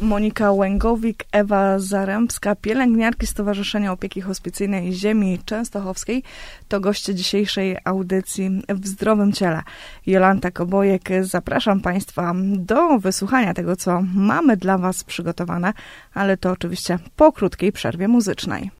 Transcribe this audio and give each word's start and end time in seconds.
Monika 0.00 0.52
Łęgowik, 0.52 1.24
Ewa 1.32 1.78
Zarębska, 1.78 2.54
pielęgniarki 2.54 3.26
Stowarzyszenia 3.26 3.92
Opieki 3.92 4.20
Hospicyjnej 4.20 4.92
Ziemi 4.92 5.38
Częstochowskiej 5.44 6.22
to 6.68 6.80
goście 6.80 7.14
dzisiejszej 7.14 7.76
audycji 7.84 8.62
w 8.68 8.86
Zdrowym 8.86 9.32
Ciele. 9.32 9.62
Jolanta 10.06 10.50
Kobojek, 10.50 11.08
zapraszam 11.20 11.80
Państwa 11.80 12.34
do 12.56 12.98
wysłuchania 12.98 13.54
tego, 13.54 13.76
co 13.76 14.02
mamy 14.14 14.56
dla 14.56 14.78
Was 14.78 15.04
przygotowane, 15.04 15.72
ale 16.14 16.36
to 16.36 16.50
oczywiście 16.50 16.98
po 17.16 17.32
krótkiej 17.32 17.72
przerwie 17.72 18.08
muzycznej. 18.08 18.77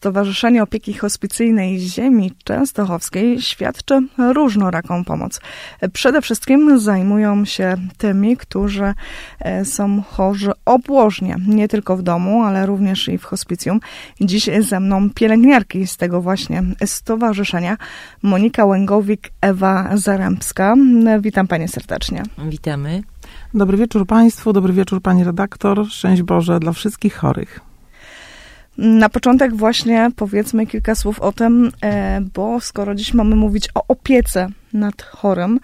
Stowarzyszenie 0.00 0.62
Opieki 0.62 0.94
Hospicyjnej 0.94 1.78
Ziemi 1.78 2.32
Częstochowskiej 2.44 3.42
świadczy 3.42 4.00
różnoraką 4.18 5.04
pomoc. 5.04 5.40
Przede 5.92 6.22
wszystkim 6.22 6.78
zajmują 6.78 7.44
się 7.44 7.76
tymi, 7.98 8.36
którzy 8.36 8.94
e, 9.40 9.64
są 9.64 10.02
chorzy 10.02 10.50
obłożnie, 10.64 11.36
nie 11.46 11.68
tylko 11.68 11.96
w 11.96 12.02
domu, 12.02 12.42
ale 12.42 12.66
również 12.66 13.08
i 13.08 13.18
w 13.18 13.24
hospicjum. 13.24 13.80
Dziś 14.20 14.50
ze 14.60 14.80
mną 14.80 15.10
pielęgniarki 15.10 15.86
z 15.86 15.96
tego 15.96 16.20
właśnie 16.20 16.62
stowarzyszenia, 16.84 17.76
Monika 18.22 18.64
Łęgowik, 18.64 19.30
Ewa 19.40 19.90
Zarębska. 19.94 20.74
Witam 21.20 21.46
Panie 21.46 21.68
serdecznie. 21.68 22.22
Witamy. 22.48 23.02
Dobry 23.54 23.76
wieczór 23.76 24.06
Państwu, 24.06 24.52
dobry 24.52 24.72
wieczór 24.72 25.02
Pani 25.02 25.24
redaktor, 25.24 25.86
szczęść 25.86 26.22
Boże 26.22 26.60
dla 26.60 26.72
wszystkich 26.72 27.14
chorych. 27.14 27.69
Na 28.80 29.08
początek 29.08 29.56
właśnie 29.56 30.10
powiedzmy 30.16 30.66
kilka 30.66 30.94
słów 30.94 31.20
o 31.20 31.32
tym, 31.32 31.72
e, 31.82 32.20
bo 32.34 32.60
skoro 32.60 32.94
dziś 32.94 33.14
mamy 33.14 33.36
mówić 33.36 33.68
o 33.74 33.84
opiece 33.88 34.48
nad 34.72 35.02
chorym, 35.02 35.60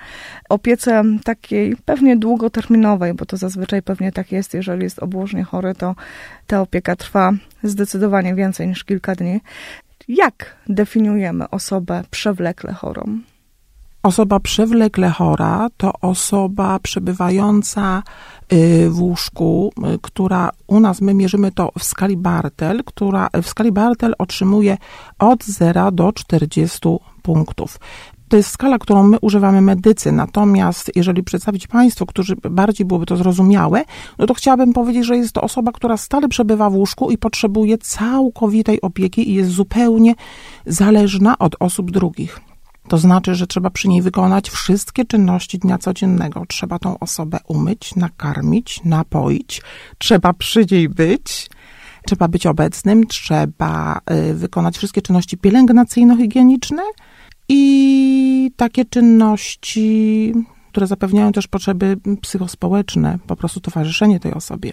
opiece 0.49 1.03
takiej 1.25 1.77
pewnie 1.85 2.17
długoterminowej, 2.17 3.15
bo 3.15 3.27
to 3.27 3.37
zazwyczaj 3.37 3.83
pewnie 3.83 4.13
tak 4.13 4.33
jest, 4.33 4.55
jeżeli 4.55 4.83
jest 4.83 4.99
obłożnie 4.99 5.45
chory, 5.45 5.75
to 5.75 5.95
ta 6.47 6.61
opieka 6.61 6.97
trwa 6.97 7.33
zdecydowanie 7.63 8.35
więcej 8.35 8.69
niż 8.69 8.85
kilka 8.85 9.15
dni. 9.15 9.41
Jak 10.09 10.57
definiujemy 10.69 11.51
osobę 11.51 12.03
przewlekle 12.11 12.73
chorą? 12.73 13.19
Osoba 14.03 14.41
przewlekle 14.41 15.11
chora 15.11 15.69
to 15.77 15.93
osoba 16.01 16.79
przebywająca 16.79 18.03
y, 18.53 18.91
w 18.91 19.01
łóżku, 19.01 19.73
y, 19.95 19.99
która 20.03 20.51
u 20.67 20.81
nas 20.81 21.01
my 21.01 21.15
mierzymy 21.15 21.53
to 21.53 21.73
w 21.79 21.85
skali 21.85 22.17
Bartel, 22.17 22.85
która 22.85 23.29
w 23.43 23.47
skali 23.49 23.73
Bartel 23.73 24.15
otrzymuje 24.19 24.77
od 25.19 25.45
0 25.45 25.93
do 25.93 26.13
40 26.13 26.79
punktów. 27.23 27.79
To 28.29 28.37
jest 28.37 28.51
skala, 28.51 28.79
którą 28.79 29.03
my 29.03 29.17
używamy 29.21 29.61
medycy, 29.61 30.13
natomiast 30.13 30.91
jeżeli 30.97 31.23
przedstawić 31.23 31.67
Państwu, 31.67 32.07
którzy 32.07 32.37
bardziej 32.37 32.87
byłoby 32.87 33.07
to 33.07 33.17
zrozumiałe, 33.17 33.85
no 34.19 34.27
to 34.27 34.35
chciałabym 34.35 34.73
powiedzieć, 34.73 35.07
że 35.07 35.17
jest 35.17 35.33
to 35.33 35.41
osoba, 35.41 35.73
która 35.73 35.97
stale 35.97 36.29
przebywa 36.29 36.71
w 36.71 36.75
łóżku 36.75 37.11
i 37.11 37.19
potrzebuje 37.19 37.79
całkowitej 37.79 38.81
opieki 38.81 39.31
i 39.31 39.35
jest 39.35 39.51
zupełnie 39.51 40.15
zależna 40.67 41.39
od 41.39 41.57
osób 41.61 41.91
drugich. 41.91 42.41
To 42.89 42.99
znaczy, 42.99 43.35
że 43.35 43.47
trzeba 43.47 43.71
przy 43.71 43.89
niej 43.89 44.03
wykonać 44.03 44.51
wszystkie 44.51 45.05
czynności 45.05 45.59
dnia 45.59 45.79
codziennego. 45.79 46.43
Trzeba 46.49 46.79
tą 46.79 46.99
osobę 46.99 47.39
umyć, 47.49 47.95
nakarmić, 47.97 48.81
napoić, 48.85 49.63
trzeba 49.99 50.33
przy 50.33 50.67
niej 50.71 50.89
być, 50.89 51.49
trzeba 52.07 52.29
być 52.29 52.47
obecnym, 52.47 53.07
trzeba 53.07 54.01
y, 54.31 54.35
wykonać 54.35 54.77
wszystkie 54.77 55.03
czynności 55.03 55.37
pielęgnacyjno-higieniczne 55.37 56.83
i 57.49 58.51
takie 58.57 58.85
czynności, 58.85 60.33
które 60.71 60.87
zapewniają 60.87 61.33
też 61.33 61.47
potrzeby 61.47 61.97
psychospołeczne, 62.21 63.19
po 63.27 63.37
prostu 63.37 63.61
towarzyszenie 63.61 64.21
tej 64.21 64.35
osobie. 64.35 64.73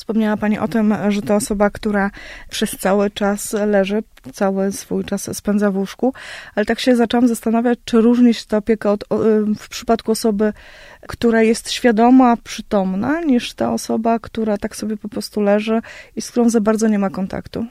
Wspomniała 0.00 0.36
Pani 0.36 0.58
o 0.58 0.68
tym, 0.68 0.94
że 1.08 1.22
to 1.22 1.34
osoba, 1.34 1.70
która 1.70 2.10
przez 2.50 2.70
cały 2.70 3.10
czas 3.10 3.52
leży, 3.52 4.02
cały 4.32 4.72
swój 4.72 5.04
czas 5.04 5.36
spędza 5.36 5.70
w 5.70 5.76
łóżku, 5.76 6.14
ale 6.54 6.66
tak 6.66 6.80
się 6.80 6.96
zaczęłam 6.96 7.28
zastanawiać, 7.28 7.78
czy 7.84 8.00
różni 8.00 8.34
się 8.34 8.46
ta 8.46 8.56
opieka 8.56 8.92
od, 8.92 9.04
w 9.58 9.68
przypadku 9.68 10.12
osoby, 10.12 10.52
która 11.08 11.42
jest 11.42 11.70
świadoma, 11.70 12.36
przytomna, 12.36 13.20
niż 13.20 13.54
ta 13.54 13.72
osoba, 13.72 14.18
która 14.18 14.58
tak 14.58 14.76
sobie 14.76 14.96
po 14.96 15.08
prostu 15.08 15.40
leży 15.40 15.80
i 16.16 16.22
z 16.22 16.30
którą 16.30 16.48
za 16.48 16.60
bardzo 16.60 16.88
nie 16.88 16.98
ma 16.98 17.10
kontaktu. 17.10 17.66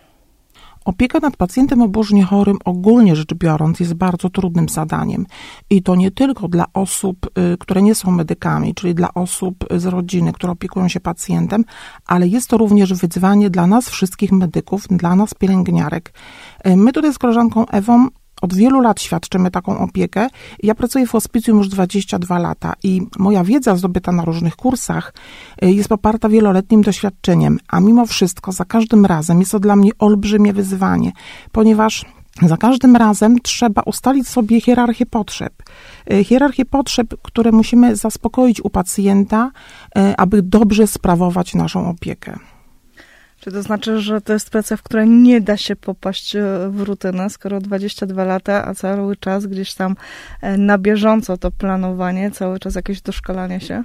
Opieka 0.90 1.20
nad 1.20 1.38
pacjentem 1.38 1.82
obłożnie 1.82 2.24
chorym 2.24 2.58
ogólnie 2.66 3.16
rzecz 3.16 3.34
biorąc 3.34 3.80
jest 3.80 3.94
bardzo 3.94 4.30
trudnym 4.30 4.70
zadaniem. 4.70 5.26
I 5.70 5.84
to 5.84 5.96
nie 5.96 6.12
tylko 6.12 6.48
dla 6.48 6.66
osób, 6.74 7.26
y, 7.54 7.58
które 7.58 7.82
nie 7.82 7.96
są 7.96 8.12
medykami, 8.12 8.76
czyli 8.76 8.96
dla 8.96 9.14
osób 9.14 9.66
z 9.76 9.86
rodziny, 9.86 10.34
które 10.34 10.54
opiekują 10.54 10.88
się 10.88 11.00
pacjentem, 11.00 11.66
ale 12.06 12.28
jest 12.28 12.50
to 12.50 12.58
również 12.58 12.94
wyzwanie 12.94 13.50
dla 13.50 13.68
nas 13.68 13.90
wszystkich 13.90 14.32
medyków, 14.32 14.88
dla 14.88 15.16
nas 15.16 15.34
pielęgniarek. 15.34 16.14
Y, 16.68 16.78
my 16.78 16.92
tutaj 16.92 17.14
z 17.14 17.18
koleżanką 17.18 17.66
Ewą 17.68 18.08
od 18.42 18.54
wielu 18.54 18.82
lat 18.82 19.02
świadczymy 19.02 19.52
taką 19.52 19.80
opiekę. 19.80 20.28
Ja 20.64 20.76
pracuję 20.76 21.08
w 21.08 21.12
hospicjum 21.12 21.58
już 21.58 21.68
22 21.68 22.40
lata 22.40 22.74
i 22.84 23.02
moja 23.18 23.44
wiedza 23.44 23.76
zdobyta 23.76 24.12
na 24.12 24.26
różnych 24.26 24.56
kursach 24.56 25.14
y, 25.64 25.72
jest 25.72 25.90
poparta 25.90 26.30
wieloletnim 26.30 26.82
doświadczeniem, 26.82 27.60
a 27.68 27.80
mimo 27.80 28.06
wszystko 28.06 28.52
za 28.52 28.66
każdym 28.66 29.06
razem 29.06 29.40
jest 29.40 29.52
to 29.52 29.60
dla 29.60 29.76
mnie 29.76 29.92
olbrzymie 30.00 30.54
wyzwanie, 30.54 31.12
ponieważ 31.52 32.06
za 32.42 32.58
każdym 32.58 32.96
razem 32.96 33.40
trzeba 33.40 33.82
ustalić 33.82 34.28
sobie 34.28 34.62
hierarchię 34.62 35.06
potrzeb. 35.06 35.54
Y, 36.14 36.24
hierarchię 36.24 36.66
potrzeb, 36.66 37.14
które 37.22 37.52
musimy 37.52 37.96
zaspokoić 37.96 38.62
u 38.62 38.70
pacjenta, 38.70 39.52
y, 39.98 40.18
aby 40.18 40.42
dobrze 40.42 40.88
sprawować 40.88 41.56
naszą 41.56 41.90
opiekę. 41.90 42.40
Czy 43.40 43.52
to 43.52 43.64
znaczy, 43.64 44.02
że 44.02 44.22
to 44.22 44.34
jest 44.34 44.50
praca, 44.50 44.78
w 44.78 44.84
której 44.84 45.10
nie 45.10 45.42
da 45.42 45.58
się 45.58 45.76
popaść 45.76 46.36
e, 46.36 46.42
w 46.70 46.82
rutynę, 46.82 47.30
skoro 47.30 47.60
22 47.60 48.24
lata, 48.24 48.66
a 48.66 48.74
cały 48.74 49.16
czas 49.16 49.46
gdzieś 49.46 49.74
tam 49.74 49.96
e, 50.42 50.58
na 50.58 50.78
bieżąco 50.78 51.38
to 51.38 51.52
planowanie, 51.52 52.32
cały 52.32 52.60
czas 52.60 52.76
jakieś 52.76 53.02
doszkalanie 53.02 53.60
się? 53.60 53.84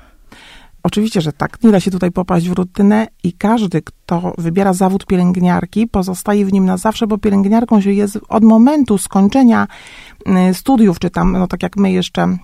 Oczywiście, 0.82 1.20
że 1.20 1.32
tak. 1.32 1.62
Nie 1.62 1.70
da 1.70 1.80
się 1.80 1.90
tutaj 1.90 2.10
popaść 2.10 2.48
w 2.48 2.52
rutynę 2.52 3.06
i 3.22 3.32
każdy, 3.32 3.82
kto 3.82 4.34
wybiera 4.38 4.72
zawód 4.72 5.06
pielęgniarki, 5.06 5.86
pozostaje 5.86 6.46
w 6.46 6.52
nim 6.52 6.64
na 6.64 6.76
zawsze, 6.76 7.06
bo 7.06 7.18
pielęgniarką 7.18 7.80
się 7.80 7.92
jest 7.92 8.18
od 8.28 8.44
momentu 8.44 8.98
skończenia 8.98 9.66
e, 10.26 10.54
studiów, 10.54 10.98
czy 10.98 11.10
tam, 11.10 11.32
no 11.32 11.46
tak 11.46 11.62
jak 11.62 11.76
my 11.76 11.92
jeszcze 11.92 12.36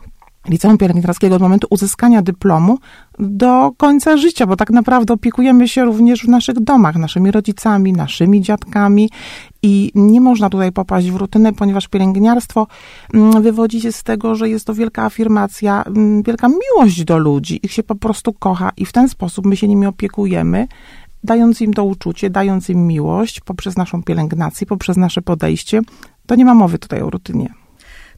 liceum 0.49 0.79
pielęgniarskiego 0.79 1.37
od 1.37 1.43
momentu 1.43 1.67
uzyskania 1.71 2.23
dyplomu 2.23 2.79
do 3.19 3.71
końca 3.77 4.17
życia, 4.17 4.47
bo 4.47 4.57
tak 4.57 4.71
naprawdę 4.71 5.15
opiekujemy 5.15 5.69
się 5.69 5.85
również 5.85 6.25
w 6.25 6.29
naszych 6.29 6.61
domach, 6.61 6.97
naszymi 6.97 7.31
rodzicami, 7.31 7.93
naszymi 7.93 8.41
dziadkami 8.41 9.11
i 9.63 9.93
nie 9.95 10.21
można 10.21 10.51
tutaj 10.51 10.73
popaść 10.73 11.11
w 11.11 11.17
rutynę, 11.17 11.53
ponieważ 11.53 11.89
pielęgniarstwo 11.89 12.67
mm, 13.15 13.43
wywodzi 13.43 13.81
się 13.81 13.93
z 13.93 14.03
tego, 14.03 14.35
że 14.35 14.49
jest 14.49 14.67
to 14.67 14.75
wielka 14.75 15.05
afirmacja, 15.05 15.83
mm, 15.83 16.23
wielka 16.23 16.49
miłość 16.49 17.05
do 17.05 17.19
ludzi, 17.19 17.61
ich 17.63 17.73
się 17.73 17.83
po 17.83 17.95
prostu 17.95 18.33
kocha 18.33 18.71
i 18.77 18.87
w 18.87 18.93
ten 18.93 19.09
sposób 19.09 19.47
my 19.47 19.57
się 19.57 19.69
nimi 19.69 19.87
opiekujemy, 19.87 20.69
dając 21.25 21.61
im 21.61 21.75
to 21.75 21.85
uczucie, 21.85 22.31
dając 22.31 22.71
im 22.71 22.87
miłość 22.87 23.41
poprzez 23.41 23.77
naszą 23.77 24.03
pielęgnację, 24.03 24.67
poprzez 24.67 24.97
nasze 24.97 25.23
podejście. 25.23 25.81
To 26.27 26.35
nie 26.35 26.45
ma 26.45 26.55
mowy 26.55 26.79
tutaj 26.79 27.03
o 27.03 27.11
rutynie. 27.11 27.60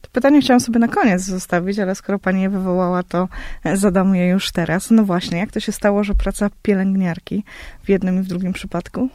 To 0.03 0.09
pytanie 0.11 0.41
chciałam 0.41 0.59
sobie 0.59 0.79
na 0.79 0.87
koniec 0.87 1.21
zostawić, 1.21 1.79
ale 1.79 1.95
skoro 1.95 2.19
pani 2.19 2.41
je 2.41 2.49
wywołała, 2.49 3.03
to 3.03 3.27
zadam 3.73 4.15
je 4.15 4.27
już 4.27 4.51
teraz. 4.51 4.91
No 4.91 5.03
właśnie, 5.03 5.37
jak 5.37 5.51
to 5.51 5.59
się 5.59 5.71
stało, 5.71 6.03
że 6.03 6.15
praca 6.15 6.49
pielęgniarki 6.61 7.43
w 7.83 7.89
jednym 7.89 8.19
i 8.19 8.23
w 8.23 8.27
drugim 8.27 8.53
przypadku? 8.53 9.09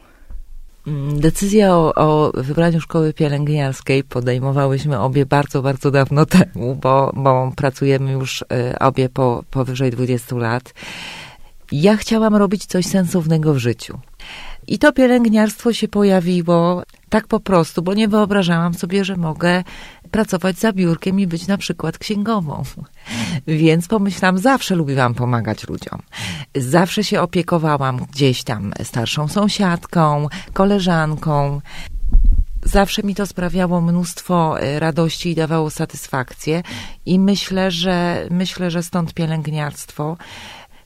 Mm, 0.87 1.19
decyzja 1.19 1.75
o, 1.75 1.93
o, 1.95 2.31
wybraniu 2.33 2.81
szkoły 2.81 3.13
pielęgniarskiej 3.13 4.03
podejmowałyśmy 4.03 4.99
obie 4.99 5.25
bardzo, 5.25 5.61
bardzo 5.61 5.91
dawno 5.91 6.25
temu, 6.37 6.75
bo, 6.75 7.11
bo 7.15 7.51
pracujemy 7.55 8.11
już 8.11 8.41
y, 8.41 8.45
obie 8.79 9.09
po 9.09 9.43
powyżej 9.51 9.91
20 9.91 10.35
lat. 10.35 10.73
Ja 11.71 11.97
chciałam 11.97 12.35
robić 12.35 12.65
coś 12.65 12.85
sensownego 12.85 13.53
w 13.53 13.57
życiu. 13.57 13.99
I 14.69 14.79
to 14.79 14.93
pielęgniarstwo 14.93 15.73
się 15.73 15.87
pojawiło 15.87 16.83
tak 17.09 17.27
po 17.27 17.39
prostu, 17.39 17.81
bo 17.81 17.93
nie 17.93 18.07
wyobrażałam 18.07 18.73
sobie, 18.73 19.05
że 19.05 19.15
mogę 19.15 19.63
pracować 20.11 20.57
za 20.57 20.73
biurkiem 20.73 21.19
i 21.19 21.27
być 21.27 21.47
na 21.47 21.57
przykład 21.57 21.97
księgową. 21.97 22.63
Więc 23.47 23.87
pomyślałam, 23.87 24.37
zawsze 24.37 24.75
lubiłam 24.75 25.13
pomagać 25.13 25.67
ludziom. 25.67 26.01
Zawsze 26.55 27.03
się 27.03 27.21
opiekowałam 27.21 28.05
gdzieś 28.11 28.43
tam 28.43 28.73
starszą 28.83 29.27
sąsiadką, 29.27 30.27
koleżanką. 30.53 31.61
Zawsze 32.63 33.03
mi 33.03 33.15
to 33.15 33.25
sprawiało 33.25 33.81
mnóstwo 33.81 34.59
e, 34.59 34.79
radości 34.79 35.29
i 35.29 35.35
dawało 35.35 35.69
satysfakcję 35.69 36.63
i 37.05 37.19
myślę, 37.19 37.71
że 37.71 38.27
myślę, 38.31 38.71
że 38.71 38.83
stąd 38.83 39.13
pielęgniarstwo. 39.13 40.17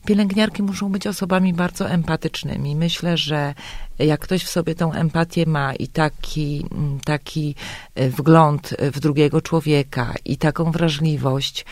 Pielęgniarki 0.05 0.63
muszą 0.63 0.89
być 0.89 1.07
osobami 1.07 1.53
bardzo 1.53 1.89
empatycznymi. 1.89 2.75
Myślę, 2.75 3.17
że 3.17 3.53
jak 3.99 4.19
ktoś 4.19 4.43
w 4.43 4.49
sobie 4.49 4.75
tą 4.75 4.93
empatię 4.93 5.45
ma 5.45 5.73
i 5.73 5.87
taki, 5.87 6.65
mm, 6.71 6.99
taki 6.99 7.55
e, 7.95 8.09
wgląd 8.09 8.75
w 8.93 8.99
drugiego 8.99 9.41
człowieka 9.41 10.13
i 10.25 10.37
taką 10.37 10.71
wrażliwość, 10.71 11.65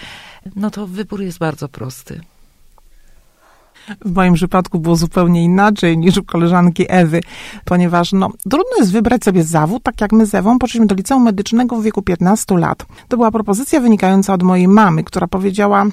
no 0.55 0.71
to 0.71 0.87
wybór 0.87 1.21
jest 1.21 1.37
bardzo 1.37 1.69
prosty. 1.69 2.21
W 4.05 4.15
moim 4.15 4.33
przypadku 4.33 4.79
było 4.79 4.95
zupełnie 4.95 5.43
inaczej 5.43 5.97
niż 5.97 6.17
u 6.17 6.23
koleżanki 6.23 6.85
Ewy, 6.89 7.21
ponieważ 7.65 8.11
no, 8.13 8.29
trudno 8.41 8.77
jest 8.79 8.91
wybrać 8.91 9.23
sobie 9.23 9.43
zawód, 9.43 9.83
tak 9.83 10.01
jak 10.01 10.11
my 10.11 10.25
z 10.25 10.35
Ewą 10.35 10.59
poszliśmy 10.59 10.87
do 10.87 10.95
liceum 10.95 11.23
medycznego 11.23 11.75
w 11.75 11.83
wieku 11.83 12.01
15 12.01 12.57
lat. 12.57 12.85
To 13.07 13.17
była 13.17 13.31
propozycja 13.31 13.79
wynikająca 13.79 14.33
od 14.33 14.43
mojej 14.43 14.67
mamy, 14.67 15.03
która 15.03 15.27
powiedziała, 15.27 15.85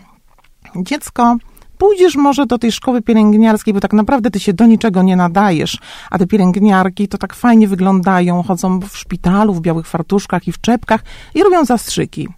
dziecko, 0.76 1.36
pójdziesz 1.78 2.16
może 2.16 2.46
do 2.46 2.58
tej 2.58 2.72
szkoły 2.72 3.02
pielęgniarskiej, 3.02 3.74
bo 3.74 3.80
tak 3.80 3.92
naprawdę 3.92 4.30
ty 4.30 4.40
się 4.40 4.52
do 4.52 4.66
niczego 4.66 5.02
nie 5.02 5.16
nadajesz, 5.16 5.78
a 6.10 6.18
te 6.18 6.26
pielęgniarki 6.26 7.08
to 7.08 7.18
tak 7.18 7.34
fajnie 7.34 7.68
wyglądają, 7.68 8.42
chodzą 8.42 8.80
w 8.80 8.96
szpitalu, 8.96 9.54
w 9.54 9.60
białych 9.60 9.86
fartuszkach 9.86 10.48
i 10.48 10.52
w 10.52 10.60
czepkach 10.60 11.00
i 11.34 11.42
robią 11.42 11.64
zastrzyki. 11.64 12.28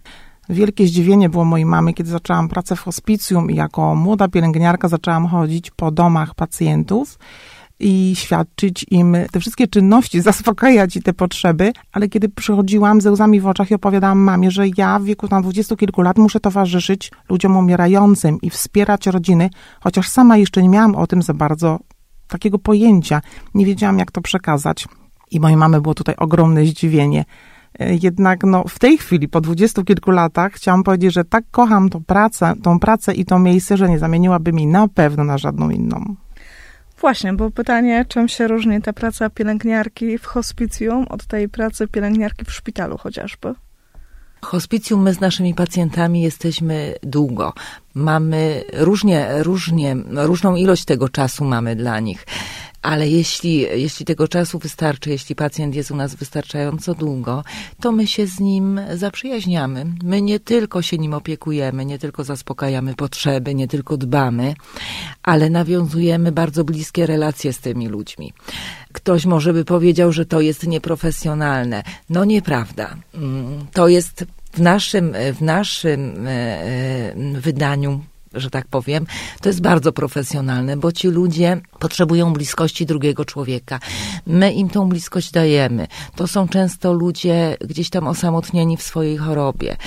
Wielkie 0.49 0.87
zdziwienie 0.87 1.29
było 1.29 1.45
mojej 1.45 1.65
mamy, 1.65 1.93
kiedy 1.93 2.09
zaczęłam 2.09 2.49
pracę 2.49 2.75
w 2.75 2.79
hospicjum 2.81 3.51
i 3.51 3.55
jako 3.55 3.95
młoda 3.95 4.27
pielęgniarka 4.27 4.87
zaczęłam 4.87 5.27
chodzić 5.27 5.71
po 5.71 5.91
domach 5.91 6.35
pacjentów 6.35 7.19
i 7.81 8.15
świadczyć 8.15 8.85
im 8.91 9.17
te 9.31 9.39
wszystkie 9.39 9.67
czynności, 9.67 10.21
zaspokajać 10.31 10.99
te 11.03 11.13
potrzeby, 11.13 11.73
ale 11.91 12.09
kiedy 12.09 12.29
przychodziłam 12.29 13.01
ze 13.01 13.11
łzami 13.11 13.39
w 13.39 13.47
oczach 13.47 13.71
i 13.71 13.75
opowiadałam 13.75 14.19
mamie, 14.19 14.51
że 14.51 14.63
ja 14.77 14.99
w 14.99 15.03
wieku 15.03 15.27
tam 15.27 15.41
dwudziestu 15.41 15.77
kilku 15.77 16.01
lat 16.01 16.17
muszę 16.17 16.39
towarzyszyć 16.39 17.11
ludziom 17.29 17.57
umierającym 17.57 18.41
i 18.41 18.49
wspierać 18.49 19.07
rodziny, 19.07 19.49
chociaż 19.79 20.09
sama 20.09 20.37
jeszcze 20.37 20.61
nie 20.61 20.69
miałam 20.69 20.95
o 20.95 21.07
tym 21.07 21.21
za 21.21 21.33
bardzo 21.33 21.79
takiego 22.27 22.59
pojęcia, 22.59 23.21
nie 23.53 23.65
wiedziałam 23.65 23.99
jak 23.99 24.11
to 24.11 24.21
przekazać. 24.21 24.87
I 25.31 25.39
mojej 25.39 25.57
mamy 25.57 25.81
było 25.81 25.93
tutaj 25.93 26.15
ogromne 26.17 26.65
zdziwienie. 26.65 27.25
E, 27.79 27.95
jednak 27.95 28.43
no, 28.43 28.63
w 28.67 28.79
tej 28.79 28.97
chwili, 28.97 29.27
po 29.27 29.41
dwudziestu 29.41 29.83
kilku 29.83 30.11
latach, 30.11 30.53
chciałam 30.53 30.83
powiedzieć, 30.83 31.13
że 31.13 31.23
tak 31.23 31.43
kocham 31.51 31.89
tą 31.89 32.03
pracę, 32.03 32.53
tą 32.63 32.79
pracę 32.79 33.13
i 33.13 33.25
to 33.25 33.39
miejsce, 33.39 33.77
że 33.77 33.89
nie 33.89 33.99
zamieniłaby 33.99 34.53
mi 34.53 34.67
na 34.67 34.87
pewno 34.87 35.23
na 35.23 35.37
żadną 35.37 35.69
inną. 35.69 36.15
Właśnie, 37.01 37.33
bo 37.33 37.51
pytanie, 37.51 38.05
czym 38.07 38.27
się 38.29 38.47
różni 38.47 38.81
ta 38.81 38.93
praca 38.93 39.29
pielęgniarki 39.29 40.17
w 40.17 40.25
hospicjum 40.25 41.05
od 41.09 41.25
tej 41.25 41.49
pracy 41.49 41.87
pielęgniarki 41.87 42.45
w 42.45 42.51
szpitalu 42.51 42.97
chociażby? 42.97 43.53
Hospicjum 44.41 45.01
my 45.01 45.13
z 45.13 45.19
naszymi 45.19 45.53
pacjentami 45.53 46.21
jesteśmy 46.21 46.95
długo. 47.03 47.53
Mamy 47.93 48.63
różnie, 48.73 49.27
różnie, 49.43 49.95
różną 50.11 50.55
ilość 50.55 50.85
tego 50.85 51.09
czasu 51.09 51.45
mamy 51.45 51.75
dla 51.75 51.99
nich 51.99 52.25
ale 52.81 53.09
jeśli, 53.09 53.57
jeśli 53.59 54.05
tego 54.05 54.27
czasu 54.27 54.59
wystarczy, 54.59 55.09
jeśli 55.09 55.35
pacjent 55.35 55.75
jest 55.75 55.91
u 55.91 55.95
nas 55.95 56.15
wystarczająco 56.15 56.95
długo, 56.95 57.43
to 57.79 57.91
my 57.91 58.07
się 58.07 58.27
z 58.27 58.39
nim 58.39 58.79
zaprzyjaźniamy. 58.95 59.85
My 60.03 60.21
nie 60.21 60.39
tylko 60.39 60.81
się 60.81 60.97
nim 60.97 61.13
opiekujemy, 61.13 61.85
nie 61.85 61.99
tylko 61.99 62.23
zaspokajamy 62.23 62.95
potrzeby, 62.95 63.55
nie 63.55 63.67
tylko 63.67 63.97
dbamy, 63.97 64.53
ale 65.23 65.49
nawiązujemy 65.49 66.31
bardzo 66.31 66.63
bliskie 66.63 67.05
relacje 67.05 67.53
z 67.53 67.59
tymi 67.59 67.87
ludźmi. 67.87 68.33
Ktoś 68.91 69.25
może 69.25 69.53
by 69.53 69.65
powiedział, 69.65 70.11
że 70.11 70.25
to 70.25 70.41
jest 70.41 70.67
nieprofesjonalne. 70.67 71.83
No 72.09 72.25
nieprawda. 72.25 72.95
Mm, 73.13 73.65
to 73.73 73.87
jest 73.87 74.25
w 74.53 74.59
naszym, 74.61 75.13
w 75.33 75.41
naszym 75.41 76.27
e, 76.27 76.29
e, 76.29 77.13
wydaniu 77.41 78.01
że 78.33 78.49
tak 78.49 78.67
powiem, 78.67 79.05
to 79.41 79.49
jest 79.49 79.61
bardzo 79.61 79.91
profesjonalne, 79.91 80.77
bo 80.77 80.91
ci 80.91 81.07
ludzie 81.07 81.61
potrzebują 81.79 82.33
bliskości 82.33 82.85
drugiego 82.85 83.25
człowieka. 83.25 83.79
My 84.27 84.53
im 84.53 84.69
tą 84.69 84.89
bliskość 84.89 85.31
dajemy. 85.31 85.87
To 86.15 86.27
są 86.27 86.47
często 86.47 86.93
ludzie 86.93 87.57
gdzieś 87.61 87.89
tam 87.89 88.07
osamotnieni 88.07 88.77
w 88.77 88.83
swojej 88.83 89.17
chorobie. 89.17 89.77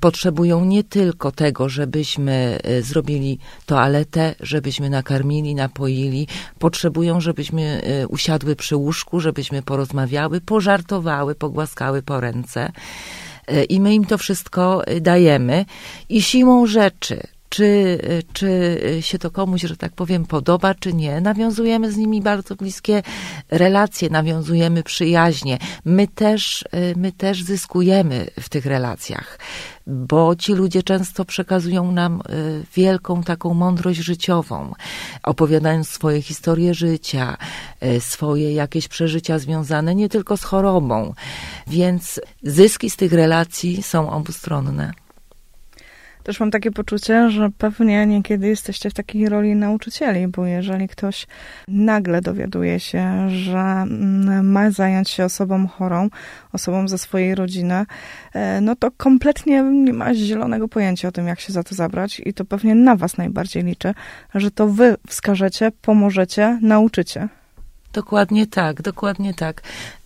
Potrzebują 0.00 0.64
nie 0.64 0.84
tylko 0.84 1.32
tego, 1.32 1.68
żebyśmy 1.68 2.58
e, 2.62 2.82
zrobili 2.82 3.38
toaletę, 3.66 4.34
żebyśmy 4.40 4.90
nakarmili, 4.90 5.54
napoili. 5.54 6.26
Potrzebują, 6.58 7.20
żebyśmy 7.20 7.82
e, 7.82 8.08
usiadły 8.08 8.56
przy 8.56 8.76
łóżku, 8.76 9.20
żebyśmy 9.20 9.62
porozmawiały, 9.62 10.40
pożartowały, 10.40 11.34
pogłaskały 11.34 12.02
po 12.02 12.20
ręce. 12.20 12.72
E, 13.46 13.64
I 13.64 13.80
my 13.80 13.94
im 13.94 14.04
to 14.04 14.18
wszystko 14.18 14.82
dajemy. 15.00 15.64
I 16.08 16.22
siłą 16.22 16.66
rzeczy 16.66 17.22
czy, 17.52 17.98
czy 18.32 18.80
się 19.00 19.18
to 19.18 19.30
komuś, 19.30 19.60
że 19.60 19.76
tak 19.76 19.92
powiem, 19.92 20.26
podoba, 20.26 20.74
czy 20.74 20.92
nie. 20.92 21.20
Nawiązujemy 21.20 21.92
z 21.92 21.96
nimi 21.96 22.22
bardzo 22.22 22.56
bliskie 22.56 23.02
relacje, 23.50 24.10
nawiązujemy 24.10 24.82
przyjaźnie. 24.82 25.58
My 25.84 26.08
też, 26.08 26.64
my 26.96 27.12
też 27.12 27.42
zyskujemy 27.42 28.26
w 28.40 28.48
tych 28.48 28.66
relacjach, 28.66 29.38
bo 29.86 30.36
ci 30.36 30.52
ludzie 30.52 30.82
często 30.82 31.24
przekazują 31.24 31.92
nam 31.92 32.20
y, 32.20 32.64
wielką 32.74 33.22
taką 33.22 33.54
mądrość 33.54 34.00
życiową, 34.00 34.72
opowiadając 35.22 35.88
swoje 35.88 36.22
historie 36.22 36.74
życia, 36.74 37.36
y, 37.84 38.00
swoje 38.00 38.52
jakieś 38.52 38.88
przeżycia 38.88 39.38
związane 39.38 39.94
nie 39.94 40.08
tylko 40.08 40.36
z 40.36 40.42
chorobą. 40.42 41.14
Więc 41.66 42.20
zyski 42.42 42.90
z 42.90 42.96
tych 42.96 43.12
relacji 43.12 43.82
są 43.82 44.10
obustronne. 44.10 44.92
Też 46.22 46.40
mam 46.40 46.50
takie 46.50 46.70
poczucie, 46.70 47.30
że 47.30 47.50
pewnie 47.58 48.06
niekiedy 48.06 48.48
jesteście 48.48 48.90
w 48.90 48.94
takiej 48.94 49.28
roli 49.28 49.54
nauczycieli, 49.54 50.28
bo 50.28 50.46
jeżeli 50.46 50.88
ktoś 50.88 51.26
nagle 51.68 52.20
dowiaduje 52.20 52.80
się, 52.80 53.30
że 53.30 53.58
mm, 53.58 54.50
ma 54.50 54.70
zająć 54.70 55.10
się 55.10 55.24
osobą 55.24 55.68
chorą, 55.68 56.08
osobą 56.52 56.88
ze 56.88 56.98
swojej 56.98 57.34
rodziny, 57.34 57.84
e, 58.34 58.60
no 58.60 58.76
to 58.76 58.90
kompletnie 58.96 59.62
nie 59.62 59.92
ma 59.92 60.14
zielonego 60.14 60.68
pojęcia 60.68 61.08
o 61.08 61.12
tym, 61.12 61.26
jak 61.26 61.40
się 61.40 61.52
za 61.52 61.62
to 61.62 61.74
zabrać 61.74 62.22
i 62.24 62.34
to 62.34 62.44
pewnie 62.44 62.74
na 62.74 62.96
was 62.96 63.16
najbardziej 63.16 63.64
liczę, 63.64 63.94
że 64.34 64.50
to 64.50 64.68
wy 64.68 64.96
wskażecie, 65.08 65.72
pomożecie, 65.82 66.58
nauczycie. 66.62 67.28
Dokładnie 67.92 68.46
tak, 68.46 68.82
dokładnie 68.82 69.34
tak. 69.34 69.62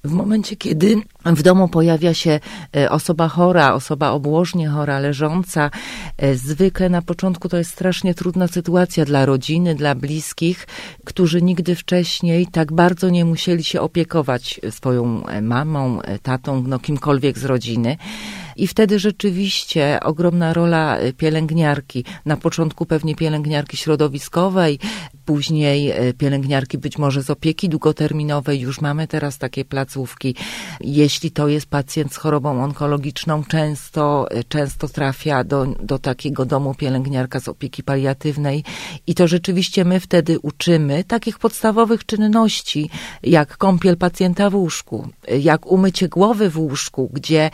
W 0.07 0.13
momencie, 0.13 0.57
kiedy 0.57 0.97
w 1.25 1.43
domu 1.43 1.69
pojawia 1.69 2.15
się 2.15 2.41
e, 2.77 2.91
osoba 2.91 3.29
chora, 3.29 3.75
osoba 3.75 4.11
obłożnie 4.11 4.69
chora, 4.69 4.99
leżąca, 4.99 5.71
e, 6.19 6.35
zwykle 6.35 6.89
na 6.89 7.03
początku 7.03 7.49
to 7.49 7.57
jest 7.57 7.71
strasznie 7.71 8.15
trudna 8.15 8.49
sytuacja 8.49 9.05
dla 9.05 9.27
rodziny, 9.27 9.75
dla 9.75 9.95
bliskich, 9.95 10.67
którzy 11.05 11.43
nigdy 11.43 11.75
wcześniej 11.75 12.47
tak 12.47 12.73
bardzo 12.73 13.09
nie 13.09 13.25
musieli 13.25 13.65
się 13.65 13.81
opiekować 13.81 14.61
swoją 14.71 15.27
e, 15.27 15.43
mamą, 15.43 15.99
tatą, 16.23 16.65
no 16.67 16.79
kimkolwiek 16.79 17.39
z 17.39 17.45
rodziny. 17.45 17.97
I 18.57 18.67
wtedy 18.67 18.99
rzeczywiście 18.99 20.01
ogromna 20.03 20.53
rola 20.53 20.99
pielęgniarki, 21.17 22.05
na 22.25 22.37
początku 22.37 22.87
pewnie 22.87 23.15
pielęgniarki 23.15 23.77
środowiskowej, 23.77 24.79
później 25.25 25.93
pielęgniarki 26.19 26.79
być 26.79 26.99
może 26.99 27.23
z 27.23 27.31
opieki 27.31 27.69
długoterminowej, 27.69 28.61
już 28.61 28.81
mamy 28.81 29.09
teraz 29.09 29.39
takie 29.39 29.65
placówki. 29.97 30.35
Jeśli 30.81 31.31
to 31.31 31.49
jest 31.49 31.67
pacjent 31.67 32.15
z 32.15 32.17
chorobą 32.17 32.65
onkologiczną, 32.65 33.45
często, 33.45 34.27
często 34.49 34.89
trafia 34.89 35.45
do, 35.45 35.67
do 35.67 35.99
takiego 35.99 36.45
domu 36.45 36.75
pielęgniarka 36.75 37.41
z 37.41 37.49
opieki 37.49 37.83
paliatywnej 37.83 38.65
i 39.07 39.15
to 39.15 39.29
rzeczywiście 39.29 39.85
my 39.85 40.01
wtedy 40.01 40.39
uczymy 40.39 41.05
takich 41.05 41.39
podstawowych 41.39 42.07
czynności, 42.07 42.91
jak 43.23 43.57
kąpiel 43.57 43.97
pacjenta 43.97 44.51
w 44.51 44.55
łóżku, 44.55 45.09
jak 45.39 45.67
umycie 45.67 46.09
głowy 46.09 46.51
w 46.51 46.59
łóżku, 46.59 47.11
gdzie, 47.13 47.51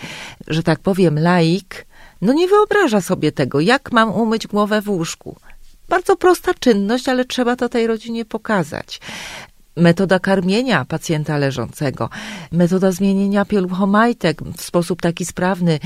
że 0.49 0.63
tak 0.63 0.79
powiem, 0.79 1.19
laik, 1.19 1.87
no 2.23 2.33
nie 2.33 2.49
wyobraża 2.49 3.01
sobie 3.01 3.33
tego, 3.33 3.61
jak 3.61 3.93
mam 3.93 4.11
umyć 4.11 4.47
głowę 4.47 4.83
w 4.83 4.89
łóżku. 4.89 5.37
Bardzo 5.89 6.17
prosta 6.17 6.55
czynność, 6.55 7.09
ale 7.09 7.25
trzeba 7.25 7.57
to 7.57 7.69
tej 7.69 7.87
rodzinie 7.87 8.25
pokazać 8.25 9.01
metoda 9.77 10.19
karmienia 10.19 10.85
pacjenta 10.85 11.39
leżącego, 11.39 12.09
metoda 12.53 12.93
zmienienia 12.93 13.45
pieluchomajtek 13.45 14.43
w 14.43 14.63
sposób 14.63 15.03
taki 15.03 15.25
sprawny, 15.25 15.79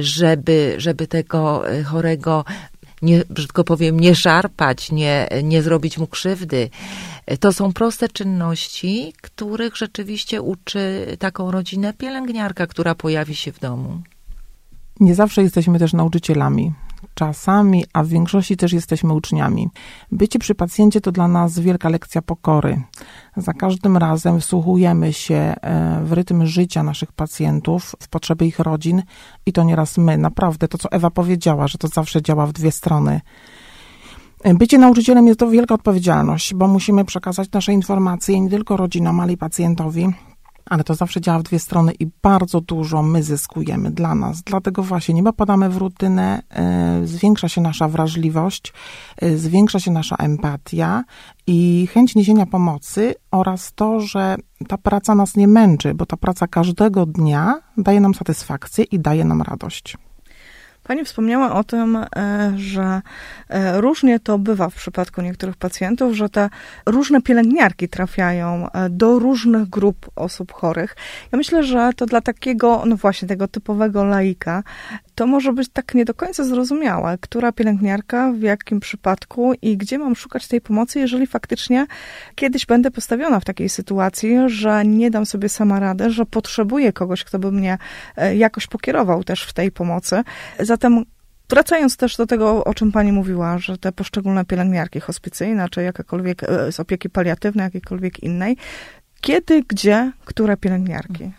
żeby, 0.00 0.74
żeby 0.78 1.06
tego 1.06 1.62
chorego 1.84 2.44
nie, 3.02 3.22
brzydko 3.30 3.64
powiem, 3.64 4.00
nie 4.00 4.14
szarpać, 4.14 4.92
nie, 4.92 5.28
nie 5.42 5.62
zrobić 5.62 5.98
mu 5.98 6.06
krzywdy. 6.06 6.70
To 7.40 7.52
są 7.52 7.72
proste 7.72 8.08
czynności, 8.08 9.12
których 9.22 9.76
rzeczywiście 9.76 10.42
uczy 10.42 11.16
taką 11.18 11.50
rodzinę 11.50 11.92
pielęgniarka, 11.92 12.66
która 12.66 12.94
pojawi 12.94 13.34
się 13.34 13.52
w 13.52 13.60
domu. 13.60 14.02
Nie 15.00 15.14
zawsze 15.14 15.42
jesteśmy 15.42 15.78
też 15.78 15.92
nauczycielami 15.92 16.72
czasami, 17.14 17.84
a 17.92 18.02
w 18.02 18.08
większości 18.08 18.56
też 18.56 18.72
jesteśmy 18.72 19.14
uczniami. 19.14 19.68
Bycie 20.12 20.38
przy 20.38 20.54
pacjencie 20.54 21.00
to 21.00 21.12
dla 21.12 21.28
nas 21.28 21.58
wielka 21.58 21.88
lekcja 21.88 22.22
pokory. 22.22 22.82
Za 23.36 23.52
każdym 23.52 23.96
razem 23.96 24.40
wsłuchujemy 24.40 25.12
się 25.12 25.34
e, 25.34 26.00
w 26.04 26.12
rytm 26.12 26.46
życia 26.46 26.82
naszych 26.82 27.12
pacjentów, 27.12 27.96
w 28.00 28.08
potrzeby 28.08 28.46
ich 28.46 28.58
rodzin 28.58 29.02
i 29.46 29.52
to 29.52 29.62
nieraz 29.62 29.98
my. 29.98 30.18
Naprawdę, 30.18 30.68
to 30.68 30.78
co 30.78 30.92
Ewa 30.92 31.10
powiedziała, 31.10 31.68
że 31.68 31.78
to 31.78 31.88
zawsze 31.88 32.22
działa 32.22 32.46
w 32.46 32.52
dwie 32.52 32.72
strony. 32.72 33.20
Bycie 34.44 34.78
nauczycielem 34.78 35.26
jest 35.26 35.40
to 35.40 35.50
wielka 35.50 35.74
odpowiedzialność, 35.74 36.54
bo 36.54 36.68
musimy 36.68 37.04
przekazać 37.04 37.50
nasze 37.52 37.72
informacje 37.72 38.40
nie 38.40 38.50
tylko 38.50 38.76
rodzinom, 38.76 39.20
ale 39.20 39.32
i 39.32 39.36
pacjentowi 39.36 40.08
ale 40.66 40.84
to 40.84 40.94
zawsze 40.94 41.20
działa 41.20 41.38
w 41.38 41.42
dwie 41.42 41.58
strony 41.58 41.92
i 41.92 42.06
bardzo 42.22 42.60
dużo 42.60 43.02
my 43.02 43.22
zyskujemy 43.22 43.90
dla 43.90 44.14
nas. 44.14 44.42
Dlatego 44.42 44.82
właśnie 44.82 45.14
nie 45.14 45.22
popadamy 45.22 45.68
w 45.68 45.76
rutynę, 45.76 46.42
e, 46.50 47.00
zwiększa 47.06 47.48
się 47.48 47.60
nasza 47.60 47.88
wrażliwość, 47.88 48.72
e, 49.16 49.36
zwiększa 49.36 49.80
się 49.80 49.90
nasza 49.90 50.16
empatia 50.16 51.04
i 51.46 51.88
chęć 51.92 52.14
niesienia 52.14 52.46
pomocy 52.46 53.14
oraz 53.30 53.72
to, 53.74 54.00
że 54.00 54.36
ta 54.68 54.78
praca 54.78 55.14
nas 55.14 55.36
nie 55.36 55.48
męczy, 55.48 55.94
bo 55.94 56.06
ta 56.06 56.16
praca 56.16 56.46
każdego 56.46 57.06
dnia 57.06 57.60
daje 57.76 58.00
nam 58.00 58.14
satysfakcję 58.14 58.84
i 58.84 59.00
daje 59.00 59.24
nam 59.24 59.42
radość. 59.42 59.96
Pani 60.90 61.04
wspomniała 61.04 61.54
o 61.54 61.64
tym, 61.64 61.96
e, 61.96 62.06
że 62.56 63.02
e, 63.48 63.80
różnie 63.80 64.20
to 64.20 64.38
bywa 64.38 64.70
w 64.70 64.74
przypadku 64.74 65.22
niektórych 65.22 65.56
pacjentów, 65.56 66.16
że 66.16 66.28
te 66.28 66.50
różne 66.86 67.22
pielęgniarki 67.22 67.88
trafiają 67.88 68.70
e, 68.70 68.88
do 68.90 69.18
różnych 69.18 69.68
grup 69.68 70.10
osób 70.16 70.52
chorych. 70.52 70.96
Ja 71.32 71.38
myślę, 71.38 71.64
że 71.64 71.90
to 71.96 72.06
dla 72.06 72.20
takiego, 72.20 72.82
no 72.86 72.96
właśnie, 72.96 73.28
tego 73.28 73.48
typowego 73.48 74.04
laika, 74.04 74.62
to 75.20 75.26
może 75.26 75.52
być 75.52 75.68
tak 75.68 75.94
nie 75.94 76.04
do 76.04 76.14
końca 76.14 76.44
zrozumiałe, 76.44 77.18
która 77.20 77.52
pielęgniarka, 77.52 78.32
w 78.32 78.42
jakim 78.42 78.80
przypadku 78.80 79.52
i 79.62 79.76
gdzie 79.76 79.98
mam 79.98 80.16
szukać 80.16 80.48
tej 80.48 80.60
pomocy, 80.60 80.98
jeżeli 80.98 81.26
faktycznie 81.26 81.86
kiedyś 82.34 82.66
będę 82.66 82.90
postawiona 82.90 83.40
w 83.40 83.44
takiej 83.44 83.68
sytuacji, 83.68 84.36
że 84.46 84.84
nie 84.84 85.10
dam 85.10 85.26
sobie 85.26 85.48
sama 85.48 85.80
rady, 85.80 86.10
że 86.10 86.26
potrzebuję 86.26 86.92
kogoś, 86.92 87.24
kto 87.24 87.38
by 87.38 87.52
mnie 87.52 87.78
jakoś 88.36 88.66
pokierował 88.66 89.24
też 89.24 89.42
w 89.42 89.52
tej 89.52 89.72
pomocy. 89.72 90.22
Zatem 90.58 91.04
Wracając 91.50 91.96
też 91.96 92.16
do 92.16 92.26
tego, 92.26 92.64
o 92.64 92.74
czym 92.74 92.92
pani 92.92 93.12
mówiła, 93.12 93.58
że 93.58 93.78
te 93.78 93.92
poszczególne 93.92 94.44
pielęgniarki 94.44 95.00
hospicyjne, 95.00 95.68
czy 95.68 95.82
jakakolwiek 95.82 96.42
e, 96.42 96.72
z 96.72 96.80
opieki 96.80 97.10
paliatywnej, 97.10 97.64
jakiejkolwiek 97.64 98.22
innej, 98.22 98.56
kiedy, 99.20 99.62
gdzie, 99.68 100.12
które 100.24 100.56
pielęgniarki? 100.56 101.32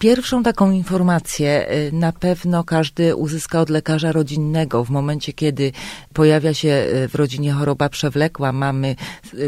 Pierwszą 0.00 0.42
taką 0.42 0.70
informację 0.70 1.68
e, 1.68 1.92
na 1.92 2.12
pewno 2.12 2.64
każdy 2.64 3.16
uzyska 3.16 3.60
od 3.60 3.70
lekarza 3.70 4.12
rodzinnego. 4.12 4.84
W 4.84 4.90
momencie, 4.90 5.32
kiedy 5.32 5.72
pojawia 6.12 6.54
się 6.54 6.68
e, 6.68 7.08
w 7.08 7.14
rodzinie 7.14 7.52
choroba 7.52 7.88
przewlekła, 7.88 8.52
mamy 8.52 8.96